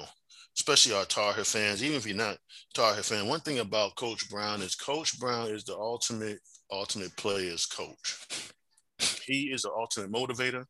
[0.58, 2.40] especially our Tar Heel fans, even if you're not
[2.74, 6.40] Tar Heel fan, one thing about Coach Brown is Coach Brown is the ultimate,
[6.70, 8.52] ultimate player's coach
[9.28, 10.66] he is an ultimate motivator.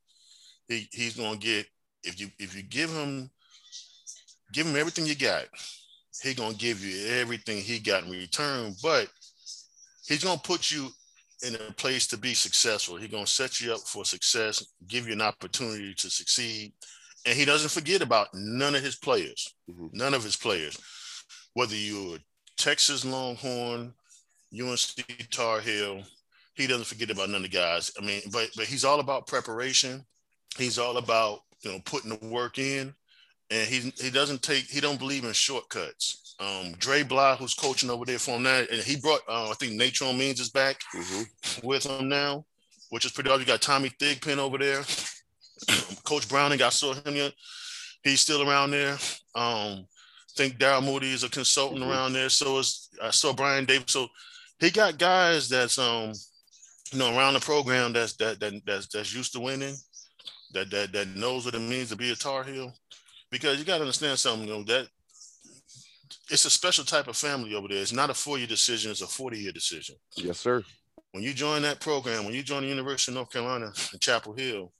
[0.67, 1.65] He he's gonna get
[2.03, 3.29] if you if you give him
[4.51, 5.45] give him everything you got,
[6.21, 8.75] he gonna give you everything he got in return.
[8.81, 9.07] But
[10.07, 10.89] he's gonna put you
[11.45, 12.97] in a place to be successful.
[12.97, 16.73] He's gonna set you up for success, give you an opportunity to succeed,
[17.25, 19.53] and he doesn't forget about none of his players.
[19.69, 19.87] Mm-hmm.
[19.93, 20.77] None of his players,
[21.53, 22.17] whether you're
[22.57, 23.93] Texas Longhorn,
[24.53, 26.03] UNC Tar Heel,
[26.57, 27.91] he doesn't forget about none of the guys.
[28.01, 30.03] I mean, but but he's all about preparation.
[30.57, 32.93] He's all about you know putting the work in,
[33.51, 36.35] and he he doesn't take he don't believe in shortcuts.
[36.39, 39.53] Um, Dre Bly, who's coaching over there for him now, and he brought uh, I
[39.53, 41.65] think Natron Means is back mm-hmm.
[41.65, 42.43] with him now,
[42.89, 43.41] which is pretty awesome.
[43.41, 44.81] You got Tommy Thigpen over there.
[46.03, 47.33] Coach Browning, I saw him yet.
[48.03, 48.93] He's still around there.
[49.35, 51.91] Um, I think Darrell Moody is a consultant mm-hmm.
[51.91, 52.29] around there.
[52.29, 53.91] So is I saw Brian Davis.
[53.91, 54.07] So
[54.59, 56.13] he got guys that's um
[56.91, 59.75] you know, around the program that's that, that that's that's used to winning,
[60.53, 62.73] that that that knows what it means to be a Tar Heel,
[63.31, 64.47] because you got to understand something.
[64.47, 64.87] You know that
[66.29, 67.81] it's a special type of family over there.
[67.81, 69.95] It's not a four-year decision; it's a forty-year decision.
[70.15, 70.63] Yes, sir.
[71.11, 74.33] When you join that program, when you join the University of North Carolina in Chapel
[74.33, 74.71] Hill,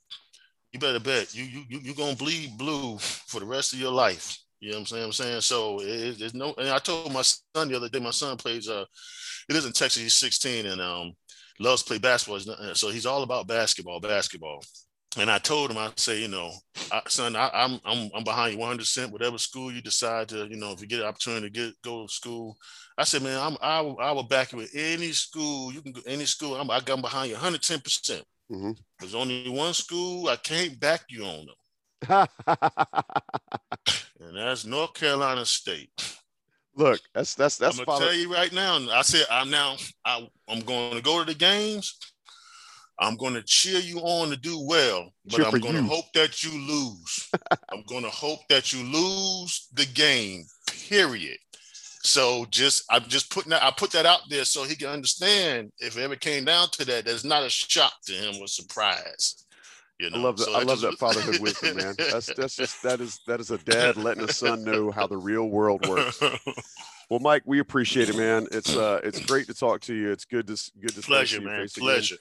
[0.71, 3.91] you better bet you you you you're gonna bleed blue for the rest of your
[3.91, 4.38] life.
[4.59, 5.03] You know what I'm saying?
[5.05, 5.79] I'm saying so.
[5.81, 6.53] It, there's no.
[6.57, 7.99] And I told my son the other day.
[7.99, 8.67] My son plays.
[8.67, 8.85] Uh,
[9.47, 10.01] he lives in Texas.
[10.01, 11.13] He's 16, and um,
[11.59, 12.75] loves to play basketball.
[12.75, 14.63] So he's all about basketball, basketball.
[15.17, 16.51] And I told him, I say, you know,
[16.91, 18.79] I, son, I, am I'm, I'm I'm behind you 100.
[18.79, 21.73] percent Whatever school you decide to, you know, if you get an opportunity to get
[21.84, 22.55] go to school,
[22.97, 25.73] I said, man, I'm I, I will back you with any school.
[25.73, 26.55] You can go any school.
[26.55, 28.23] I'm I got behind you 110 percent.
[28.51, 28.71] Mm-hmm.
[28.99, 31.47] There's only one school I can't back you on
[32.07, 32.27] though,
[34.19, 35.89] and that's North Carolina State.
[36.77, 37.79] Look, that's that's that's.
[37.79, 38.77] I'm gonna tell you right now.
[38.91, 39.75] I said I'm now.
[40.05, 41.97] I, I'm going to go to the games.
[42.99, 46.05] I'm going to cheer you on to do well, but cheer I'm going to hope
[46.13, 47.29] that you lose.
[47.71, 50.45] I'm going to hope that you lose the game.
[50.87, 51.37] Period.
[52.03, 55.71] So just I'm just putting that I put that out there so he can understand
[55.79, 59.47] if it ever came down to that, that's not a shock to him or surprise.
[59.99, 60.18] You know?
[60.18, 60.44] I love that.
[60.45, 61.95] So I love just- that fatherhood wisdom, man.
[61.98, 65.18] That's that's just that is that is a dad letting a son know how the
[65.18, 66.22] real world works.
[67.10, 68.48] Well, Mike, we appreciate it, man.
[68.52, 70.11] It's uh, it's great to talk to you.
[70.11, 71.61] It's good to good to Pleasure, man.
[71.61, 71.68] again.
[71.78, 72.18] Pleasure.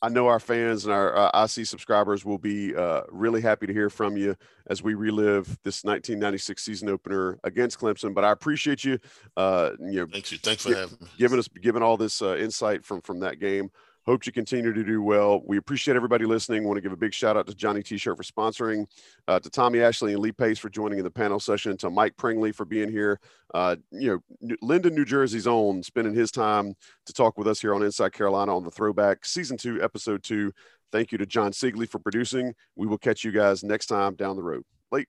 [0.00, 3.72] I know our fans and our uh, IC subscribers will be uh, really happy to
[3.74, 4.34] hear from you
[4.68, 8.14] as we relive this 1996 season opener against Clemson.
[8.14, 8.98] But I appreciate you,
[9.36, 10.38] uh, you know, Thank you.
[10.38, 11.06] Thanks for gi- having me.
[11.18, 13.70] giving us giving all this uh, insight from from that game.
[14.10, 15.40] Hope you continue to do well.
[15.46, 16.64] We appreciate everybody listening.
[16.64, 18.86] Want to give a big shout out to Johnny T-shirt for sponsoring,
[19.28, 22.16] uh, to Tommy Ashley and Lee Pace for joining in the panel session, to Mike
[22.16, 23.20] Pringley for being here.
[23.54, 26.74] Uh, you know, Linden, New Jersey's own, spending his time
[27.06, 30.50] to talk with us here on Inside Carolina on the Throwback Season Two, Episode Two.
[30.90, 32.52] Thank you to John Sigley for producing.
[32.74, 34.64] We will catch you guys next time down the road.
[34.90, 35.06] Late.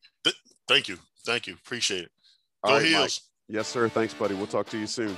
[0.67, 0.99] Thank you.
[1.25, 1.55] Thank you.
[1.55, 2.11] Appreciate it.
[2.63, 2.91] Go right, Mike.
[2.91, 3.21] Heels.
[3.47, 3.89] Yes, sir.
[3.89, 4.35] Thanks, buddy.
[4.35, 5.17] We'll talk to you soon.